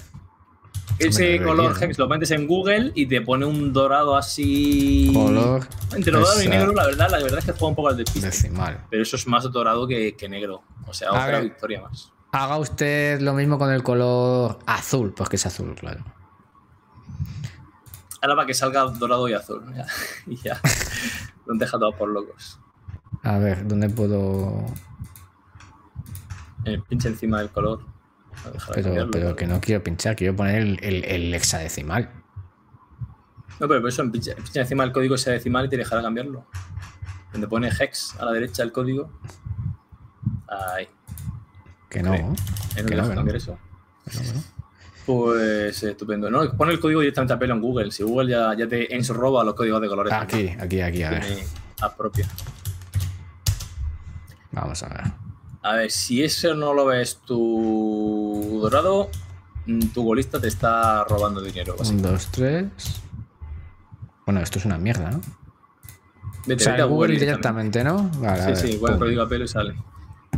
[0.98, 1.76] Ese color.
[1.84, 5.12] Hex lo metes en Google y te pone un dorado así.
[5.14, 7.98] Color Entre dorado y negro, la verdad, la verdad es que juega un poco al
[7.98, 8.28] despiste.
[8.28, 8.86] decimal.
[8.90, 10.64] Pero eso es más dorado que, que negro.
[10.88, 11.44] O sea, A otra ver.
[11.44, 12.14] victoria más.
[12.38, 16.04] Haga usted lo mismo con el color azul, porque es azul, claro.
[18.22, 19.64] Ahora para que salga dorado y azul.
[19.74, 19.86] Ya,
[20.28, 20.60] y ya.
[21.46, 22.60] Lo han dejado por locos.
[23.24, 24.66] A ver, ¿dónde puedo...?
[26.66, 27.86] Eh, pinche encima del color.
[28.76, 32.12] De Pero, que no quiero pinchar, quiero poner el, el- el hexadecimal.
[33.62, 36.02] No, pero por eso en pinche, pinche encima del código ese decimal y te dejará
[36.02, 36.46] cambiarlo.
[37.32, 39.10] Donde pone hex a la derecha del código.
[40.48, 40.90] Ahí.
[41.90, 42.14] Que no.
[42.16, 42.22] Sí.
[42.24, 42.36] No
[42.76, 43.16] Que te no, deja que no.
[43.16, 43.58] cambiar eso.
[44.10, 44.44] Que no, que no.
[45.06, 46.32] Pues eh, estupendo.
[46.32, 47.92] No, pon el código directamente a pelo en Google.
[47.92, 50.14] Si Google ya, ya te roba los códigos de colores.
[50.14, 51.24] Aquí, aquí, aquí, a ver.
[51.82, 52.28] App propia.
[54.52, 55.02] Vamos a ver.
[55.62, 59.10] A ver, si eso no lo ves tu dorado,
[59.66, 61.76] mm, tu golista te está robando dinero.
[61.80, 62.66] Un, dos, tres.
[64.26, 65.22] Bueno, esto es una mierda, ¿no?
[66.48, 68.10] Vete, O sea, vete a Google directamente, ¿no?
[68.20, 69.76] Vale, a Sí, ver, sí, igual el código a pelo y sale.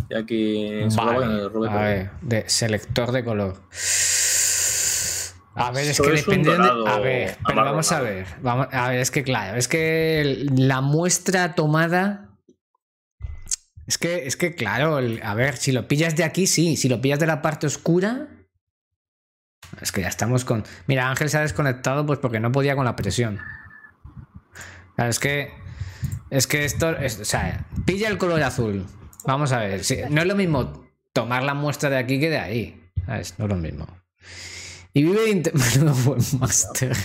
[0.10, 1.26] Ya que Vale,
[1.70, 3.62] a ver, de selector de color.
[5.60, 6.90] A ver, es que depende de.
[6.90, 8.28] A ver, pero vamos a ver.
[8.42, 12.30] Vamos, a ver, es que claro, es que la muestra tomada.
[13.88, 16.76] Es que, es que claro, el- a ver, si lo pillas de aquí, sí.
[16.78, 18.28] Si lo pillas de la parte oscura.
[19.82, 20.64] Es que ya estamos con.
[20.86, 23.40] Mira, Ángel se ha desconectado pues porque no podía con la presión.
[24.96, 25.52] Claro, es que.
[26.30, 26.92] Es que esto.
[26.98, 28.86] es- o sea, pilla el color azul.
[29.26, 29.84] Vamos a ver.
[29.84, 32.84] sí, no es lo mismo tomar la muestra de aquí que de ahí.
[33.06, 33.36] ¿sabes?
[33.38, 33.88] No es lo mismo.
[34.94, 36.96] Y vive de inter- Menudo webmaster.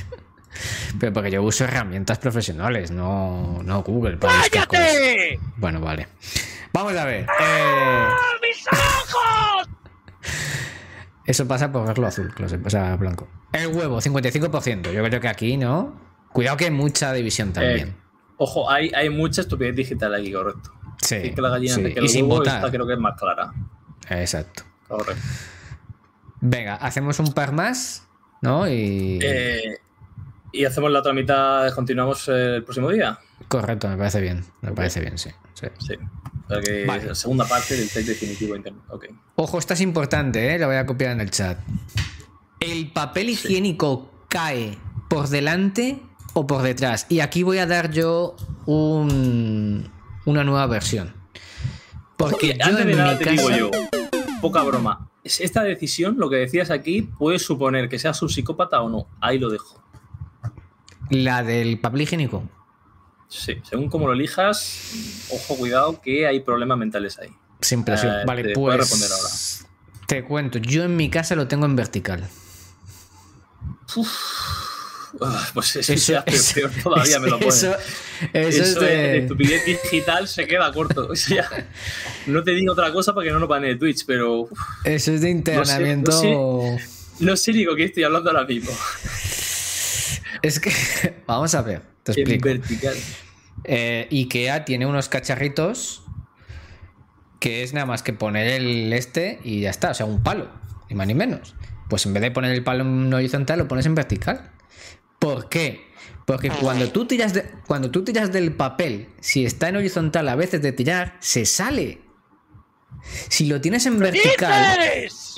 [1.00, 4.34] Pero porque yo uso herramientas profesionales, no, no Google para.
[4.50, 5.38] ¡Cállate!
[5.56, 6.08] Bueno, vale.
[6.72, 7.26] Vamos a ver.
[7.40, 8.08] eh,
[8.42, 9.68] ¡Mis ojos!
[11.24, 13.28] eso pasa por verlo azul, que lo sepa, o sea, blanco.
[13.52, 14.92] El huevo, 55%.
[14.92, 16.00] Yo creo que aquí, ¿no?
[16.32, 17.88] Cuidado que hay mucha división también.
[17.88, 17.94] Eh,
[18.38, 20.72] ojo, hay, hay mucha estupidez digital aquí, correcto.
[21.00, 21.32] Sí.
[21.32, 23.52] Que la gallina sí, Y sin esta creo que es más clara.
[24.08, 24.64] Exacto.
[24.88, 25.22] Correcto.
[26.40, 28.06] Venga, hacemos un par más,
[28.40, 28.68] ¿no?
[28.68, 29.18] Y.
[29.22, 29.78] Eh,
[30.52, 33.18] y hacemos la otra mitad, continuamos el próximo día.
[33.48, 34.44] Correcto, me parece bien.
[34.60, 35.30] Me parece bien, sí.
[35.54, 35.66] sí.
[35.78, 35.94] Sí.
[35.94, 37.06] O sea que Vale.
[37.06, 38.82] la segunda parte del test definitivo de internet.
[38.90, 39.06] Ok.
[39.36, 40.58] Ojo, esta es importante, ¿eh?
[40.58, 41.58] La voy a copiar en el chat.
[42.60, 44.76] ¿El papel higiénico cae
[45.08, 46.00] por delante
[46.34, 47.06] o por detrás?
[47.08, 48.36] Y aquí voy a dar yo
[48.66, 49.90] un,
[50.24, 51.14] una nueva versión.
[52.16, 53.36] Porque yo en de nada mi te casa...
[53.36, 53.70] digo yo,
[54.40, 55.08] poca broma.
[55.24, 59.08] Es- Esta decisión, lo que decías aquí, puede suponer que seas un psicópata o no.
[59.20, 59.82] Ahí lo dejo.
[61.10, 62.48] La del papel higiénico.
[63.28, 67.30] Sí, según como lo elijas, ojo, cuidado, que hay problemas mentales ahí.
[67.60, 68.12] Sin presión.
[68.14, 68.58] Eh, vale, te pues...
[68.58, 69.28] puedo responder ahora.
[70.06, 72.28] Te cuento, yo en mi casa lo tengo en vertical.
[73.96, 74.02] Ah,
[75.54, 77.62] Pues eso, eso- peor todavía me lo pones.
[77.62, 77.76] Eso,
[78.32, 78.86] Eso, eso es de...
[78.86, 79.18] de...
[79.18, 81.10] estupidez digital se queda corto.
[82.26, 84.52] No te digo otra cosa para que no lo panee Twitch, pero uf,
[84.84, 86.10] Eso es de internamiento.
[86.22, 86.76] no
[87.20, 88.70] no sé ni con qué estoy hablando ahora mismo.
[90.42, 90.72] Es que,
[91.26, 92.48] vamos a ver, te En explico.
[92.48, 92.94] vertical.
[93.64, 96.02] Eh, IKEA tiene unos cacharritos
[97.38, 100.48] que es nada más que poner el este y ya está, o sea, un palo,
[100.88, 101.54] ni más ni menos.
[101.88, 104.50] Pues en vez de poner el palo en horizontal, lo pones en vertical.
[105.22, 105.86] ¿Por qué?
[106.26, 110.36] Porque cuando tú tiras, de- cuando tú tiras del papel, si está en horizontal a
[110.36, 112.00] veces de tirar, se sale.
[113.28, 114.78] Si lo tienes en vertical,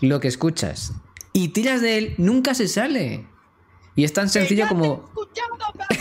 [0.03, 0.93] lo que escuchas,
[1.33, 3.27] y tiras de él, nunca se sale.
[3.97, 5.11] Y es tan sencillo como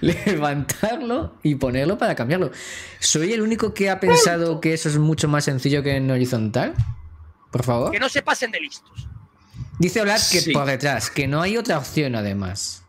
[0.00, 2.50] levantarlo y ponerlo para cambiarlo.
[2.98, 6.74] ¿Soy el único que ha pensado que eso es mucho más sencillo que en horizontal?
[7.50, 7.90] Por favor.
[7.92, 9.08] que no se pasen de listos.
[9.78, 10.52] Dice Olad que Sí.
[10.52, 12.82] por detrás, que no hay otra opción además.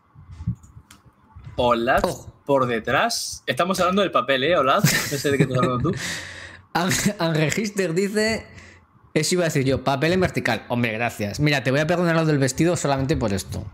[1.56, 2.32] Olad Ojo.
[2.46, 3.42] por detrás.
[3.46, 4.82] Estamos hablando del papel, ¿eh, Olad?
[4.82, 5.96] No sé de qué estás hablando tú.
[7.24, 8.46] Unregister dice.
[9.14, 10.64] Eso iba a decir yo, papel en vertical.
[10.68, 11.40] Hombre, gracias.
[11.40, 13.66] Mira, te voy a perdonar lo del vestido solamente por esto.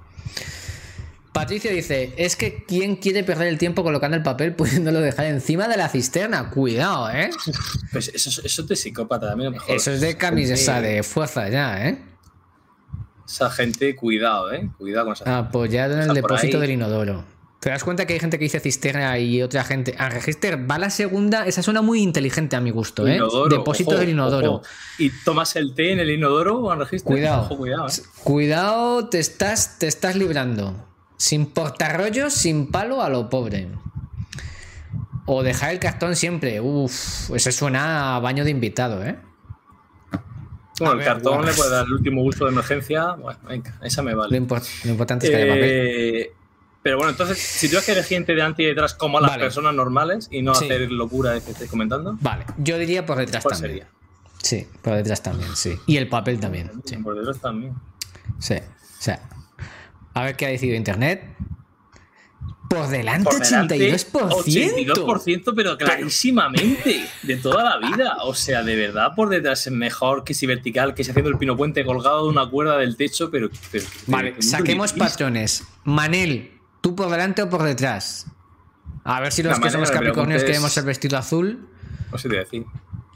[1.33, 5.69] Patricio dice: Es que ¿quién quiere perder el tiempo colocando el papel pudiéndolo dejar encima
[5.69, 6.51] de la cisterna?
[6.51, 7.31] Cuidado, ¿eh?
[7.93, 9.83] Pues eso, eso es de psicópata, a mí no me jodas.
[9.83, 11.99] Eso es de camisa Gente- de fuerza ya, ¿eh?
[13.27, 14.70] Esa gente, cuidado, ¿eh?
[14.79, 15.39] Cuidado con esa gente.
[15.39, 16.61] Apoyado en el depósito ahí.
[16.62, 17.25] del inodoro.
[17.64, 19.95] ¿Te das cuenta que hay gente que dice cisterna y otra gente.
[19.99, 21.47] A register va la segunda.
[21.47, 23.16] Esa suena muy inteligente a mi gusto, ¿eh?
[23.16, 24.53] Inodoro, depósito ojo, del inodoro.
[24.57, 24.62] ojo.
[24.99, 27.12] ¿Y tomas el té en el inodoro o en registro?
[27.12, 27.45] Cuidado.
[27.45, 28.03] Ojo, cuidado, ¿eh?
[28.22, 30.77] Cuidado, te estás, te estás librando.
[31.16, 33.68] Sin portarrollos, sin palo a lo pobre.
[35.25, 36.61] O dejar el cartón siempre.
[36.61, 39.16] Uf, ese suena a baño de invitado, ¿eh?
[40.81, 43.12] Bueno, el cartón le puede dar el último uso de emergencia.
[43.12, 44.31] Bueno, venga, esa me Lo, vale.
[44.33, 45.64] lo importante es que haya papel.
[45.70, 46.33] Eh,
[46.83, 49.45] pero bueno, entonces, si tuvieras que elegir entre delante y detrás como a las Vale.
[49.45, 50.64] personas normales y no Sí.
[50.66, 53.72] hacer locura que estés comentando, Vale, yo diría por detrás ¿cuál también.
[53.87, 53.91] sería?
[54.43, 55.79] Sí, por detrás también, sí.
[55.87, 56.70] Y el papel también.
[56.85, 56.97] Sí.
[56.99, 57.75] Por detrás también.
[58.39, 59.22] Sí, o sea,
[60.12, 61.25] a ver qué ha decidido Internet.
[62.79, 64.29] Por delante, Por delante, 82%.
[64.45, 68.16] 82%, pero clarísimamente, de toda la vida.
[68.25, 71.39] O sea, de verdad, por detrás es mejor que si vertical, que si haciendo el
[71.39, 73.49] pino puente colgado de una cuerda del techo, pero.
[74.07, 75.64] Vale, ¿qué mundo saquemos patrones.
[75.85, 78.27] Manel, ¿tú por delante o por detrás?
[79.05, 81.68] A ver si los No, que somos me Capricornios queremos el vestido azul.
[82.11, 82.64] No sé qué decir.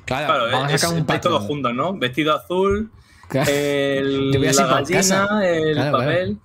[0.05, 1.43] Claro, Claro, vamos a sacar un patrón.
[1.43, 1.95] junto, ¿no?
[1.97, 2.91] Vestido azul,
[3.29, 3.51] Claro.
[3.51, 6.39] el, voy la gallina, el Claro, papel.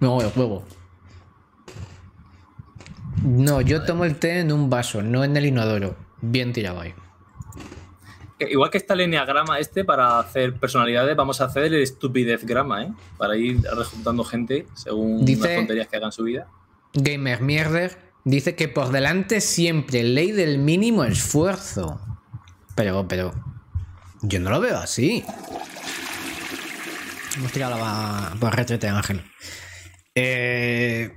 [0.00, 0.64] No, el huevo.
[3.22, 5.96] No, yo tomo el té en un vaso, no en el inodoro.
[6.20, 6.94] Bien tirado ahí.
[8.38, 12.44] Que Igual que está el enneagrama este para hacer personalidades, vamos a hacer el estupidez
[12.44, 12.92] grama, ¿eh?
[13.16, 16.48] Para ir rejuntando gente según Dice- las tonterías que hagan su vida.
[16.94, 22.00] Gamer Mierder dice que por delante siempre ley del mínimo esfuerzo.
[22.74, 23.32] Pero, pero.
[24.22, 25.24] Yo no lo veo así.
[27.36, 29.22] Hemos tirado la por retrete, Ángel.
[30.14, 31.14] Eh,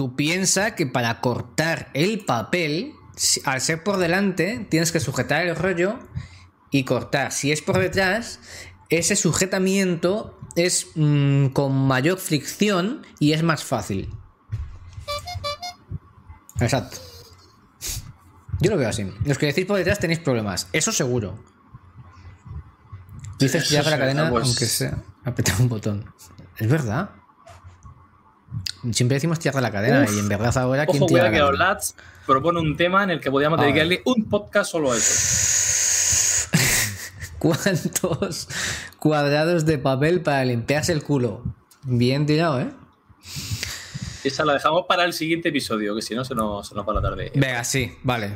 [0.00, 2.94] tú piensas que para cortar el papel,
[3.44, 5.98] al ser por delante, tienes que sujetar el rollo
[6.70, 7.32] y cortar.
[7.32, 8.40] Si es por detrás,
[8.88, 14.08] ese sujetamiento es mm, con mayor fricción y es más fácil.
[16.60, 16.96] Exacto.
[18.62, 19.06] Yo lo veo así.
[19.26, 20.68] Los que decís por detrás tenéis problemas.
[20.72, 21.44] Eso seguro.
[23.38, 26.10] Dices tirar de la cadena, pues- aunque sea apretar un botón.
[26.56, 27.10] Es verdad.
[28.92, 30.14] Siempre decimos tirar de la cadena Uf.
[30.14, 31.48] y en verdad ahora quién Ojo, cuidado que cadena.
[31.48, 31.94] Olats
[32.26, 33.48] propone un tema en el que ver.
[33.50, 36.48] dedicarle un podcast solo a eso.
[37.38, 38.48] ¿Cuántos
[38.98, 41.42] cuadrados de papel para limpiarse el culo?
[41.82, 42.70] Bien tirado, ¿eh?
[44.24, 46.94] Esa la dejamos para el siguiente episodio, que si no se nos, se nos va
[46.94, 47.32] la tarde.
[47.34, 48.34] Venga, sí, vale.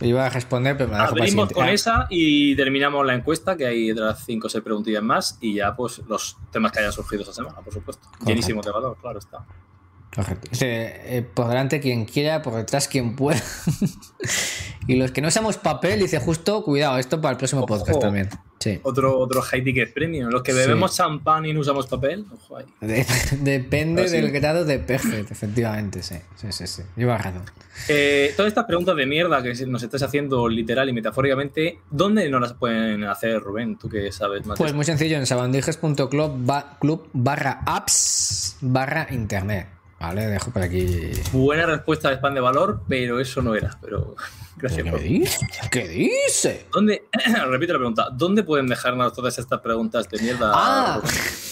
[0.00, 3.14] Iba a responder, pero me la dejo para el con Ah, esa y terminamos la
[3.14, 6.80] encuesta, que hay otras 5 o 6 preguntillas más, y ya pues los temas que
[6.80, 8.06] hayan surgido esa semana, por supuesto.
[8.26, 9.46] Llenísimo de valor, claro está.
[10.14, 10.50] Correcto.
[10.60, 13.40] Eh, por delante quien quiera, por detrás quien pueda.
[14.86, 17.68] y los que no usamos papel, dice justo, cuidado, esto para el próximo Ojo.
[17.78, 18.28] podcast también.
[18.60, 18.78] Sí.
[18.82, 20.28] Otro, otro high ticket premium.
[20.30, 20.58] Los que Sí.
[20.58, 22.66] bebemos champán y no usamos papel, ojo ahí.
[22.80, 23.06] De-
[23.40, 24.16] depende sí.
[24.18, 26.16] del grado de peje, efectivamente, sí.
[26.36, 26.82] Sí, sí, sí.
[26.94, 27.42] Lleva razón.
[27.88, 32.40] Eh, todas estas preguntas de mierda que nos estás haciendo literal y metafóricamente, ¿dónde nos
[32.42, 33.78] las pueden hacer, Rubén?
[33.78, 34.58] Tú que sabes más.
[34.58, 36.78] Pues muy sencillo, en sabandijes.club ba-
[37.14, 39.68] barra apps barra internet.
[40.02, 41.12] Vale, dejo por aquí.
[41.32, 43.78] Buena respuesta de spam de valor, pero eso no era.
[43.80, 44.16] Pero
[44.56, 45.00] gracias ¿Qué por.
[45.00, 45.38] dice?
[45.70, 46.66] ¿Qué dice?
[46.72, 47.04] ¿Dónde?
[47.48, 48.08] Repito la pregunta.
[48.12, 51.00] ¿Dónde pueden dejarnos todas estas preguntas de mierda Ah.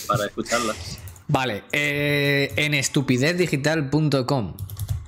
[0.09, 0.99] Para escucharlas?
[1.29, 4.57] Vale, eh, en estupidezdigital.com.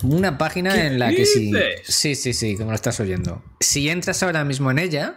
[0.05, 1.53] Una página ¿Qué en la que sí.
[1.82, 3.43] Sí, sí, sí, como lo estás oyendo.
[3.59, 5.14] Si entras ahora mismo en ella,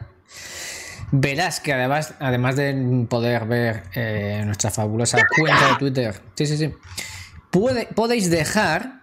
[1.11, 6.57] verás que además, además de poder ver eh, nuestra fabulosa cuenta de Twitter, sí, sí,
[6.57, 6.73] sí,
[7.60, 9.01] puede- podéis dejar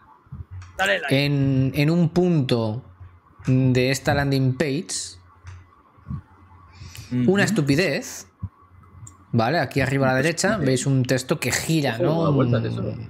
[0.77, 1.25] Dale like.
[1.27, 2.83] en, en un punto
[3.47, 5.19] de esta landing page
[7.27, 8.27] una estupidez.
[9.35, 9.59] ¿Vale?
[9.61, 12.31] Aquí arriba a la derecha veis un texto que gira, ¿no?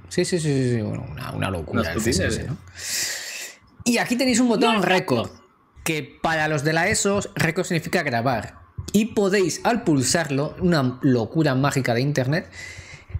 [0.08, 1.80] Sí, sí, sí, sí, sí, bueno, una, una locura.
[1.80, 2.46] Una el estupidez, CSS.
[2.46, 2.56] ¿no?
[3.84, 5.30] Y aquí tenéis un botón record,
[5.82, 8.60] que para los de la ESO, record significa grabar.
[8.92, 12.48] Y podéis, al pulsarlo, una locura mágica de internet,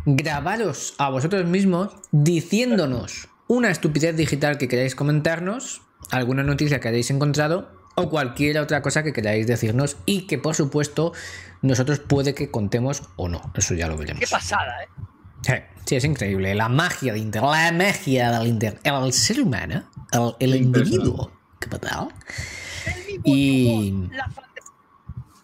[0.06, 7.10] grabaros a vosotros mismos diciéndonos una estupidez digital que queráis comentarnos, alguna noticia que hayáis
[7.10, 11.12] encontrado o cualquier otra cosa que queráis decirnos y que por supuesto
[11.60, 13.42] nosotros puede que contemos o no.
[13.54, 14.20] Eso ya lo veremos.
[14.20, 14.88] Qué pasada, ¿eh?
[15.84, 16.54] Sí, es increíble.
[16.54, 17.50] La magia de Internet.
[17.52, 18.80] La magia del Internet.
[18.84, 21.32] El ser humano, el, el individuo.
[21.58, 22.08] ¿Qué tal?
[22.86, 24.26] El mismo Y- la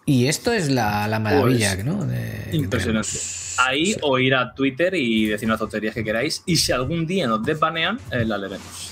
[0.09, 2.03] Y esto es la, la maravilla, Pues, ¿no?
[2.07, 3.11] De- Impresionante.
[3.59, 3.97] Ahí Sí.
[4.03, 6.43] o ir a Twitter y decir las tonterías que queráis.
[6.47, 8.91] Y si algún día nos desbanean, eh, la leeremos.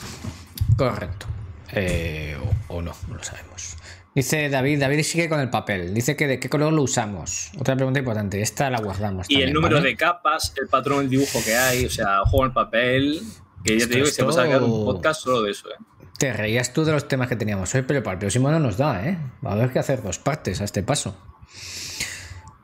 [0.76, 1.26] Correcto.
[1.72, 2.36] Eh,
[2.68, 3.76] o, o no, no lo sabemos.
[4.14, 5.94] Dice David, David sigue con el papel.
[5.94, 7.50] Dice que de qué color lo usamos.
[7.58, 8.42] Otra pregunta importante.
[8.42, 9.26] Esta la guardamos.
[9.30, 9.88] Y el número ¿vale?
[9.90, 13.22] de capas, el patrón, el dibujo que hay, o sea, en el papel.
[13.64, 15.74] Que ya te digo que se puede sacar un podcast solo de eso, ¿eh?
[16.18, 18.78] Te reías tú de los temas que teníamos hoy, pero para el próximo no nos
[18.78, 19.18] da, ¿eh?
[19.44, 21.16] Va a haber que hacer dos partes a este paso.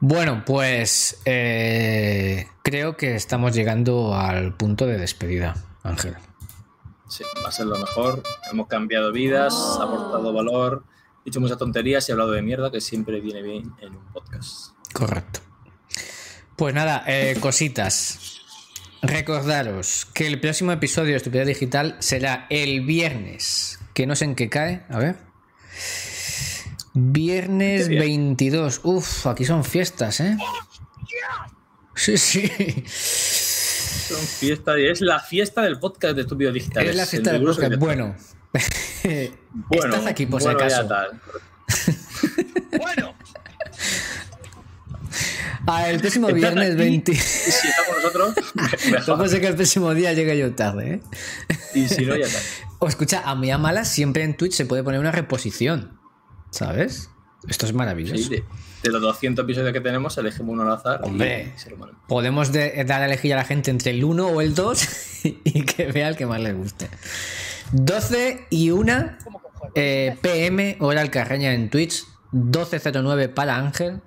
[0.01, 6.17] Bueno, pues eh, creo que estamos llegando al punto de despedida, Ángel.
[7.09, 8.23] Sí, va a ser lo mejor.
[8.51, 10.83] Hemos cambiado vidas, aportado valor,
[11.25, 14.71] dicho muchas tonterías y hablado de mierda, que siempre viene bien en un podcast.
[14.93, 15.41] Correcto.
[16.57, 18.42] Pues nada, eh, cositas.
[19.03, 24.37] Recordaros que el próximo episodio de Estupidez Digital será el viernes, que no sé en
[24.37, 25.17] qué cae, a ver.
[26.95, 28.01] Viernes Qué bien.
[28.37, 28.81] 22.
[28.85, 30.37] Uf, aquí son fiestas, ¿eh?
[31.97, 32.49] Sí, sí.
[32.87, 36.87] Son fiesta, y es la fiesta del podcast de Estúpido Digital.
[36.87, 37.77] Es la fiesta del podcast.
[37.77, 38.17] Bueno.
[39.55, 40.89] Bueno, Estás aquí por bueno, si ya acaso.
[40.89, 41.21] tal.
[42.79, 43.15] Bueno,
[45.67, 47.13] Ah, el próximo viernes aquí, 20.
[47.13, 49.17] Y si estamos nosotros, No mejor.
[49.17, 51.01] puede ser que el próximo día llegue yo tarde, ¿eh?
[51.75, 52.43] Y si no, ya tal.
[52.81, 55.99] O escucha, a mi a malas siempre en Twitch se puede poner una reposición.
[56.51, 57.11] ¿Sabes?
[57.49, 58.23] Esto es maravilloso.
[58.23, 58.45] Sí, de,
[58.83, 61.01] de los 200 episodios que tenemos, elegimos uno al azar.
[61.03, 61.53] Hombre.
[61.57, 61.97] y.
[62.09, 64.89] Podemos de- dar a elegir a la gente entre el 1 o el 2
[65.45, 66.89] y que vea el que más le guste.
[67.73, 69.73] 12 y 1 ¿cómo con juego?
[69.77, 72.05] eh, PM, hora Alcarreña en Twitch.
[72.33, 74.01] 12.09 para Ángel.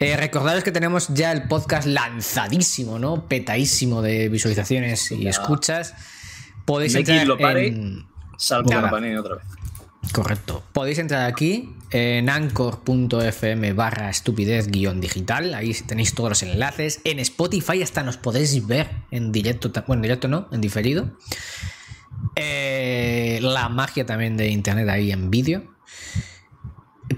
[0.00, 3.28] Eh, recordaros que tenemos ya el podcast lanzadísimo, ¿no?
[3.28, 5.94] Petadísimo de visualizaciones y escuchas.
[6.64, 7.66] Podéis Make entrar lo pare.
[7.66, 8.06] en...
[8.38, 9.44] Salvo baneen otra vez.
[10.14, 10.62] Correcto.
[10.72, 15.52] Podéis entrar aquí en anchor.fm barra estupidez guion digital.
[15.52, 17.02] Ahí tenéis todos los enlaces.
[17.04, 19.70] En Spotify hasta nos podéis ver en directo.
[19.86, 21.10] Bueno, en directo no, en diferido.
[22.36, 25.64] Eh, la magia también de internet ahí en vídeo.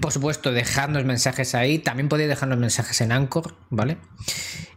[0.03, 1.79] Por supuesto, dejadnos mensajes ahí.
[1.79, 3.95] También podéis dejarnos mensajes en Anchor, ¿vale?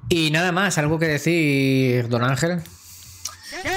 [0.08, 2.62] Y nada más, algo que decir, don Ángel.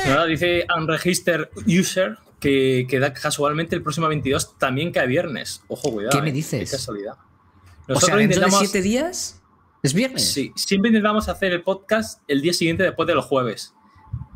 [0.05, 5.63] Nada, dice Unregistered User que, que da casualmente el próximo 22 también cae viernes.
[5.69, 6.15] Ojo, cuidado.
[6.15, 6.69] ¿Qué me eh, dices?
[6.69, 7.13] Qué casualidad.
[7.13, 8.59] O sea, Nosotros dentro de intentamos.
[8.59, 9.41] siete días.
[9.81, 10.31] ¿Es viernes?
[10.31, 13.73] Sí, siempre intentamos hacer el podcast el día siguiente después de los jueves.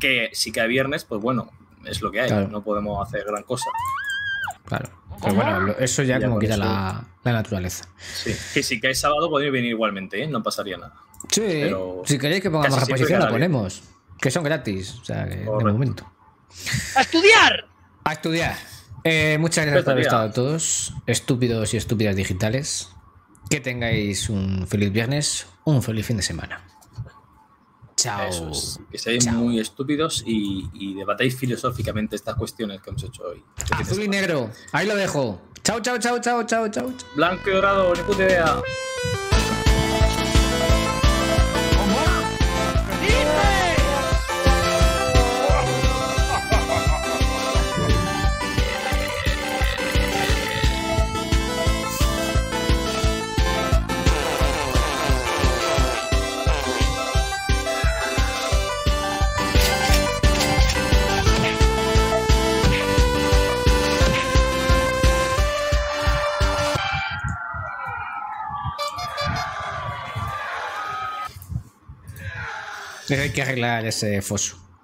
[0.00, 1.52] Que si cae viernes, pues bueno,
[1.84, 2.28] es lo que hay.
[2.28, 2.48] Claro.
[2.48, 3.70] No podemos hacer gran cosa.
[4.64, 5.03] Claro.
[5.24, 6.56] Pero bueno, lo- eso ya, Ya como eso.
[6.56, 7.86] la, la naturaleza.
[7.98, 8.34] Sí.
[8.54, 10.26] Que si cae sábado podéis venir igualmente, ¿eh?
[10.26, 10.94] No pasaría nada.
[11.30, 13.82] Sí, Pero si queréis que pongamos reposición, la ponemos.
[14.20, 16.10] Que son gratis, o sea, que de momento.
[16.96, 17.66] ¡A estudiar!
[18.04, 18.54] A estudiar.
[19.02, 22.88] Eh, muchas gracias por haber estado todos, estúpidos y estúpidas digitales.
[23.50, 26.62] Que tengáis un feliz viernes, un feliz fin de semana.
[28.04, 28.28] Chao.
[28.28, 28.78] Eso es.
[28.90, 29.32] Que seáis Chao.
[29.34, 33.42] muy estúpidos y, y debatáis filosóficamente estas cuestiones que hemos hecho hoy.
[33.70, 34.50] Azul y negro.
[34.72, 35.40] Ahí lo dejo.
[35.62, 36.92] Chao, chao, chao, chao, chao, chao.
[37.16, 38.56] Blanco y dorado, ni puta idea.
[73.10, 74.63] Hay que arreglar ese foso.